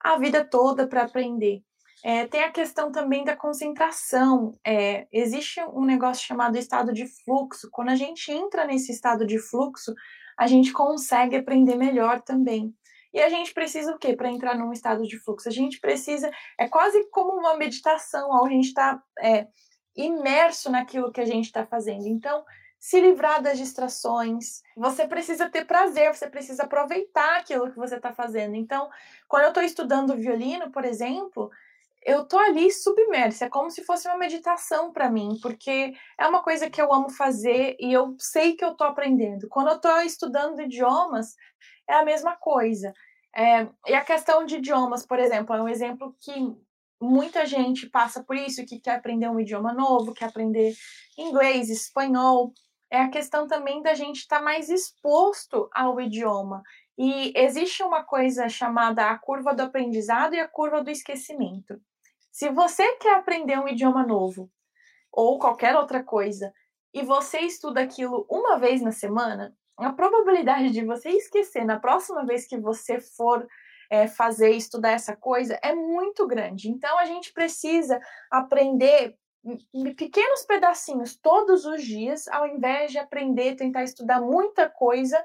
a 0.00 0.16
vida 0.16 0.42
toda 0.42 0.88
para 0.88 1.02
aprender. 1.02 1.62
É, 2.02 2.26
tem 2.26 2.42
a 2.42 2.50
questão 2.50 2.90
também 2.90 3.22
da 3.24 3.36
concentração. 3.36 4.58
É, 4.66 5.06
existe 5.12 5.60
um 5.74 5.84
negócio 5.84 6.26
chamado 6.26 6.56
estado 6.56 6.92
de 6.94 7.06
fluxo. 7.06 7.68
Quando 7.70 7.90
a 7.90 7.94
gente 7.94 8.32
entra 8.32 8.64
nesse 8.64 8.90
estado 8.90 9.26
de 9.26 9.38
fluxo, 9.38 9.94
a 10.38 10.46
gente 10.46 10.72
consegue 10.72 11.36
aprender 11.36 11.76
melhor 11.76 12.22
também. 12.22 12.74
E 13.12 13.20
a 13.20 13.28
gente 13.28 13.52
precisa 13.52 13.94
o 13.94 13.98
quê 13.98 14.14
para 14.14 14.30
entrar 14.30 14.56
num 14.56 14.72
estado 14.72 15.02
de 15.02 15.18
fluxo? 15.18 15.48
A 15.48 15.52
gente 15.52 15.78
precisa, 15.78 16.30
é 16.58 16.66
quase 16.68 17.06
como 17.10 17.38
uma 17.38 17.56
meditação, 17.56 18.30
onde 18.30 18.54
a 18.54 18.56
gente 18.56 18.68
está 18.68 19.02
é, 19.20 19.46
imerso 19.94 20.70
naquilo 20.70 21.12
que 21.12 21.20
a 21.20 21.26
gente 21.26 21.46
está 21.46 21.66
fazendo. 21.66 22.06
Então, 22.06 22.42
se 22.80 22.98
livrar 22.98 23.42
das 23.42 23.58
distrações, 23.58 24.62
você 24.74 25.06
precisa 25.06 25.50
ter 25.50 25.66
prazer, 25.66 26.14
você 26.14 26.26
precisa 26.26 26.62
aproveitar 26.62 27.36
aquilo 27.36 27.70
que 27.70 27.76
você 27.76 27.96
está 27.96 28.10
fazendo. 28.10 28.54
Então, 28.54 28.88
quando 29.28 29.42
eu 29.42 29.48
estou 29.50 29.62
estudando 29.62 30.16
violino, 30.16 30.72
por 30.72 30.86
exemplo, 30.86 31.50
eu 32.02 32.24
tô 32.26 32.38
ali 32.38 32.72
submersa, 32.72 33.44
é 33.44 33.48
como 33.50 33.70
se 33.70 33.84
fosse 33.84 34.08
uma 34.08 34.16
meditação 34.16 34.90
para 34.94 35.10
mim, 35.10 35.38
porque 35.42 35.92
é 36.18 36.26
uma 36.26 36.42
coisa 36.42 36.70
que 36.70 36.80
eu 36.80 36.90
amo 36.90 37.10
fazer 37.10 37.76
e 37.78 37.92
eu 37.92 38.16
sei 38.18 38.56
que 38.56 38.64
eu 38.64 38.74
tô 38.74 38.84
aprendendo. 38.84 39.46
Quando 39.48 39.68
eu 39.68 39.78
tô 39.78 40.00
estudando 40.00 40.62
idiomas, 40.62 41.36
é 41.86 41.94
a 41.94 42.04
mesma 42.04 42.34
coisa. 42.34 42.94
É, 43.36 43.68
e 43.86 43.94
a 43.94 44.02
questão 44.02 44.46
de 44.46 44.56
idiomas, 44.56 45.04
por 45.04 45.18
exemplo, 45.18 45.54
é 45.54 45.62
um 45.62 45.68
exemplo 45.68 46.16
que 46.18 46.32
muita 46.98 47.44
gente 47.44 47.88
passa 47.90 48.24
por 48.24 48.36
isso, 48.36 48.64
que 48.64 48.80
quer 48.80 48.96
aprender 48.96 49.28
um 49.28 49.38
idioma 49.38 49.74
novo, 49.74 50.14
quer 50.14 50.26
aprender 50.26 50.74
inglês, 51.18 51.68
espanhol. 51.68 52.54
É 52.90 53.00
a 53.00 53.08
questão 53.08 53.46
também 53.46 53.82
da 53.82 53.94
gente 53.94 54.18
estar 54.18 54.38
tá 54.38 54.42
mais 54.42 54.68
exposto 54.68 55.68
ao 55.72 56.00
idioma. 56.00 56.62
E 56.98 57.32
existe 57.36 57.82
uma 57.82 58.02
coisa 58.02 58.48
chamada 58.48 59.08
a 59.08 59.18
curva 59.18 59.54
do 59.54 59.62
aprendizado 59.62 60.34
e 60.34 60.40
a 60.40 60.48
curva 60.48 60.82
do 60.82 60.90
esquecimento. 60.90 61.80
Se 62.32 62.50
você 62.50 62.96
quer 62.96 63.16
aprender 63.16 63.58
um 63.58 63.68
idioma 63.68 64.04
novo 64.04 64.50
ou 65.12 65.38
qualquer 65.38 65.76
outra 65.76 66.02
coisa 66.02 66.52
e 66.92 67.02
você 67.02 67.40
estuda 67.40 67.80
aquilo 67.80 68.26
uma 68.28 68.58
vez 68.58 68.82
na 68.82 68.92
semana, 68.92 69.54
a 69.78 69.92
probabilidade 69.92 70.70
de 70.70 70.84
você 70.84 71.10
esquecer 71.10 71.64
na 71.64 71.78
próxima 71.78 72.24
vez 72.26 72.46
que 72.46 72.58
você 72.58 73.00
for 73.00 73.46
é, 73.90 74.06
fazer, 74.06 74.50
estudar 74.50 74.92
essa 74.92 75.16
coisa, 75.16 75.58
é 75.62 75.74
muito 75.74 76.26
grande. 76.26 76.68
Então, 76.68 76.98
a 76.98 77.04
gente 77.04 77.32
precisa 77.32 78.00
aprender 78.30 79.16
pequenos 79.96 80.42
pedacinhos 80.44 81.16
todos 81.16 81.64
os 81.64 81.82
dias, 81.82 82.28
ao 82.28 82.46
invés 82.46 82.92
de 82.92 82.98
aprender, 82.98 83.56
tentar 83.56 83.84
estudar 83.84 84.20
muita 84.20 84.68
coisa 84.68 85.22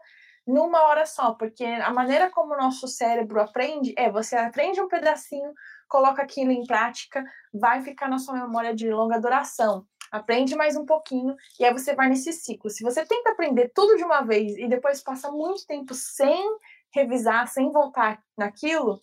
numa 0.47 0.83
hora 0.83 1.05
só, 1.05 1.33
porque 1.33 1.65
a 1.65 1.91
maneira 1.91 2.29
como 2.29 2.53
o 2.53 2.57
nosso 2.57 2.87
cérebro 2.87 3.41
aprende 3.41 3.93
é 3.97 4.11
você 4.11 4.35
aprende 4.35 4.79
um 4.79 4.87
pedacinho, 4.87 5.51
coloca 5.87 6.21
aquilo 6.21 6.51
em 6.51 6.65
prática, 6.65 7.23
vai 7.53 7.81
ficar 7.81 8.07
na 8.07 8.19
sua 8.19 8.35
memória 8.35 8.73
de 8.73 8.89
longa 8.91 9.19
duração 9.19 9.85
aprende 10.11 10.55
mais 10.55 10.75
um 10.75 10.85
pouquinho 10.85 11.35
e 11.59 11.65
aí 11.65 11.73
você 11.73 11.93
vai 11.93 12.09
nesse 12.09 12.31
ciclo. 12.31 12.69
Se 12.69 12.83
você 12.83 13.05
tenta 13.05 13.31
aprender 13.31 13.71
tudo 13.73 13.97
de 13.97 14.03
uma 14.03 14.21
vez 14.21 14.57
e 14.57 14.67
depois 14.67 15.03
passa 15.03 15.31
muito 15.31 15.65
tempo 15.65 15.93
sem 15.93 16.57
revisar, 16.93 17.47
sem 17.47 17.71
voltar 17.71 18.23
naquilo, 18.37 19.01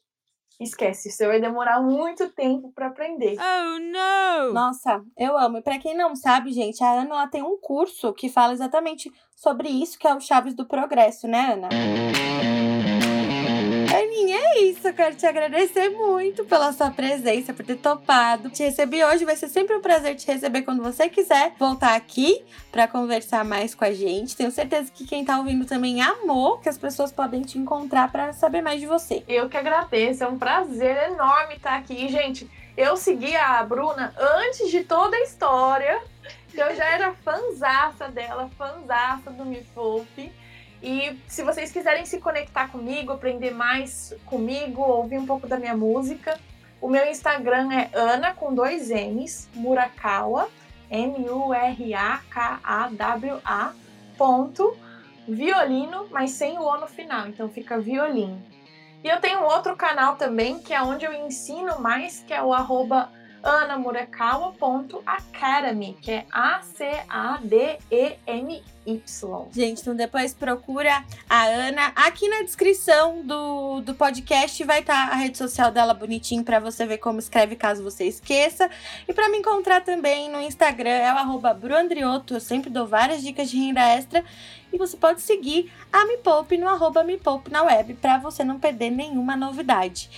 esquece, 0.61 1.11
você 1.11 1.27
vai 1.27 1.41
demorar 1.41 1.81
muito 1.81 2.29
tempo 2.31 2.73
para 2.73 2.89
aprender. 2.89 3.37
Oh, 3.39 3.79
não! 3.79 4.53
Nossa, 4.53 5.03
eu 5.17 5.37
amo. 5.37 5.59
E 5.59 5.63
para 5.63 5.79
quem 5.79 5.97
não 5.97 6.15
sabe, 6.15 6.53
gente, 6.53 6.83
a 6.83 6.93
Ana 6.93 7.11
ela 7.11 7.27
tem 7.27 7.43
um 7.43 7.59
curso 7.59 8.13
que 8.13 8.29
fala 8.29 8.53
exatamente 8.53 9.13
sobre 9.35 9.69
isso, 9.69 9.99
que 9.99 10.07
é 10.07 10.15
o 10.15 10.21
Chaves 10.21 10.55
do 10.55 10.67
Progresso, 10.67 11.27
né, 11.27 11.55
Ana? 11.55 11.69
Aninha, 14.13 14.37
é 14.37 14.61
isso. 14.65 14.87
Eu 14.87 14.93
quero 14.93 15.17
te 15.17 15.25
agradecer 15.25 15.89
muito 15.89 16.45
pela 16.45 16.71
sua 16.73 16.91
presença, 16.91 17.55
por 17.55 17.65
ter 17.65 17.77
topado. 17.77 18.51
Te 18.51 18.63
receber 18.63 19.05
hoje. 19.07 19.25
Vai 19.25 19.37
ser 19.37 19.49
sempre 19.49 19.75
um 19.75 19.81
prazer 19.81 20.15
te 20.17 20.27
receber 20.27 20.63
quando 20.63 20.83
você 20.83 21.09
quiser 21.09 21.55
voltar 21.59 21.95
aqui 21.95 22.45
para 22.71 22.87
conversar 22.87 23.43
mais 23.43 23.75
com 23.75 23.87
a 23.87 23.93
gente. 23.93 24.37
Tenho 24.37 24.51
certeza 24.51 24.93
que 24.93 25.07
quem 25.07 25.25
tá 25.25 25.39
ouvindo 25.39 25.65
também 25.65 26.03
amou 26.03 26.59
que 26.59 26.69
as 26.69 26.77
pessoas 26.77 27.11
podem 27.11 27.41
te 27.41 27.59
encontrar 27.59 28.13
para 28.13 28.35
saber 28.35 28.61
mais 28.61 28.81
de 28.81 28.87
você. 28.87 29.25
Eu 29.27 29.49
que 29.49 29.57
agradeço. 29.57 30.23
É 30.23 30.29
um 30.29 30.39
prazer 30.39 31.11
enorme 31.11 31.55
estar 31.55 31.79
aqui. 31.79 32.09
Gente, 32.09 32.49
eu 32.77 32.99
segui 32.99 33.35
a 33.35 33.63
Bruna 33.63 34.15
antes 34.19 34.71
de 34.71 34.85
toda 34.85 35.17
a 35.17 35.23
história. 35.23 36.03
Eu 36.53 36.77
já 36.77 36.85
era 36.85 37.15
fanzaça 37.15 38.09
dela, 38.09 38.51
fanzaça 38.59 39.31
do 39.31 39.47
Me 39.47 39.63
Poupe. 39.75 40.31
E 40.83 41.17
se 41.29 41.45
vocês 41.45 41.71
quiserem 41.71 42.05
se 42.05 42.19
conectar 42.19 42.67
comigo, 42.69 43.13
aprender 43.13 43.53
mais 43.53 44.13
comigo, 44.27 44.83
ouvir 44.83 45.19
um 45.19 45.27
pouco 45.27 45.47
da 45.47 45.57
minha 45.57 45.77
música, 45.77 46.41
o 46.81 46.89
meu 46.89 47.09
Instagram 47.09 47.73
é 47.73 47.89
Ana 47.95 48.35
com 48.35 48.53
dois 48.53 48.91
N's, 48.91 49.49
Murakawa, 49.55 50.49
M-U-R-A-K-A-W-A, 50.91 52.13
ponto, 54.19 54.77
violino, 55.29 56.09
mas 56.11 56.33
sem 56.33 56.59
o 56.59 56.63
O 56.63 56.77
no 56.79 56.89
final, 56.89 57.29
então 57.29 57.49
fica 57.49 57.79
violino. 57.79 58.43
E 59.05 59.09
eu 59.09 59.21
tenho 59.21 59.45
outro 59.45 59.77
canal 59.77 60.17
também, 60.17 60.59
que 60.59 60.75
é 60.75 60.83
onde 60.83 61.05
eu 61.05 61.13
ensino 61.13 61.81
mais, 61.81 62.25
que 62.27 62.35
é 62.35 62.43
o 62.43 62.53
arroba 62.53 63.09
anamurakawa.academy, 63.43 65.97
que 66.01 66.13
é 66.13 66.25
A-C-A-D-E-M-Y. 66.31 68.63
Gente, 69.53 69.81
então 69.81 69.95
depois 69.95 70.35
procura 70.35 71.05
a 71.29 71.45
Ana. 71.45 71.93
Aqui 71.95 72.29
na 72.29 72.43
descrição 72.43 73.25
do, 73.25 73.81
do 73.81 73.95
podcast 73.95 74.63
vai 74.65 74.81
estar 74.81 75.09
tá 75.09 75.13
a 75.13 75.17
rede 75.17 75.39
social 75.39 75.71
dela 75.71 75.95
bonitinho 75.95 76.43
para 76.43 76.59
você 76.59 76.85
ver 76.85 76.99
como 76.99 77.19
escreve 77.19 77.55
caso 77.55 77.83
você 77.83 78.05
esqueça. 78.05 78.69
E 79.09 79.13
para 79.13 79.29
me 79.29 79.39
encontrar 79.39 79.83
também 79.83 80.31
no 80.31 80.41
Instagram 80.41 80.91
é 80.91 81.13
o 81.13 81.19
arroba 81.19 81.55
bruandrioto. 81.55 82.35
Eu 82.35 82.41
sempre 82.41 82.71
dou 82.71 82.87
várias 82.87 83.23
dicas 83.23 83.51
de 83.51 83.57
renda 83.57 83.83
extra. 83.83 84.25
E 84.73 84.79
você 84.79 84.97
pode 84.97 85.21
seguir 85.21 85.71
a 85.93 86.07
Me 86.07 86.17
Poupe 86.17 86.57
no 86.57 86.69
arroba 86.69 87.05
Me 87.05 87.19
Poupe 87.19 87.51
na 87.51 87.63
web 87.63 87.95
para 87.95 88.19
você 88.19 88.43
não 88.43 88.59
perder 88.59 88.91
nenhuma 88.91 89.37
novidade. 89.37 90.09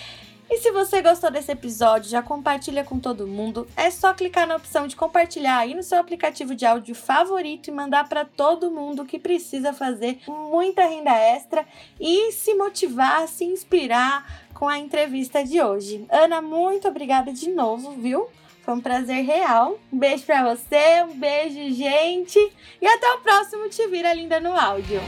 E 0.50 0.58
se 0.58 0.70
você 0.70 1.00
gostou 1.00 1.30
desse 1.30 1.50
episódio, 1.50 2.10
já 2.10 2.22
compartilha 2.22 2.84
com 2.84 2.98
todo 2.98 3.26
mundo. 3.26 3.66
É 3.76 3.90
só 3.90 4.12
clicar 4.12 4.46
na 4.46 4.56
opção 4.56 4.86
de 4.86 4.94
compartilhar 4.94 5.58
aí 5.58 5.74
no 5.74 5.82
seu 5.82 5.98
aplicativo 5.98 6.54
de 6.54 6.66
áudio 6.66 6.94
favorito 6.94 7.68
e 7.68 7.72
mandar 7.72 8.08
para 8.08 8.24
todo 8.24 8.70
mundo 8.70 9.04
que 9.04 9.18
precisa 9.18 9.72
fazer 9.72 10.20
muita 10.28 10.86
renda 10.86 11.12
extra 11.12 11.66
e 11.98 12.30
se 12.32 12.54
motivar, 12.54 13.26
se 13.26 13.44
inspirar 13.44 14.44
com 14.52 14.68
a 14.68 14.78
entrevista 14.78 15.42
de 15.42 15.60
hoje. 15.60 16.06
Ana, 16.10 16.40
muito 16.40 16.88
obrigada 16.88 17.32
de 17.32 17.50
novo, 17.50 17.92
viu? 17.92 18.28
Foi 18.62 18.74
um 18.74 18.80
prazer 18.80 19.24
real. 19.24 19.78
Um 19.92 19.98
beijo 19.98 20.24
para 20.24 20.54
você, 20.54 21.02
um 21.02 21.18
beijo, 21.18 21.74
gente. 21.74 22.38
E 22.80 22.86
até 22.86 23.12
o 23.12 23.18
próximo 23.18 23.68
Te 23.68 23.86
Vira 23.88 24.14
Linda 24.14 24.40
no 24.40 24.58
Áudio. 24.58 25.00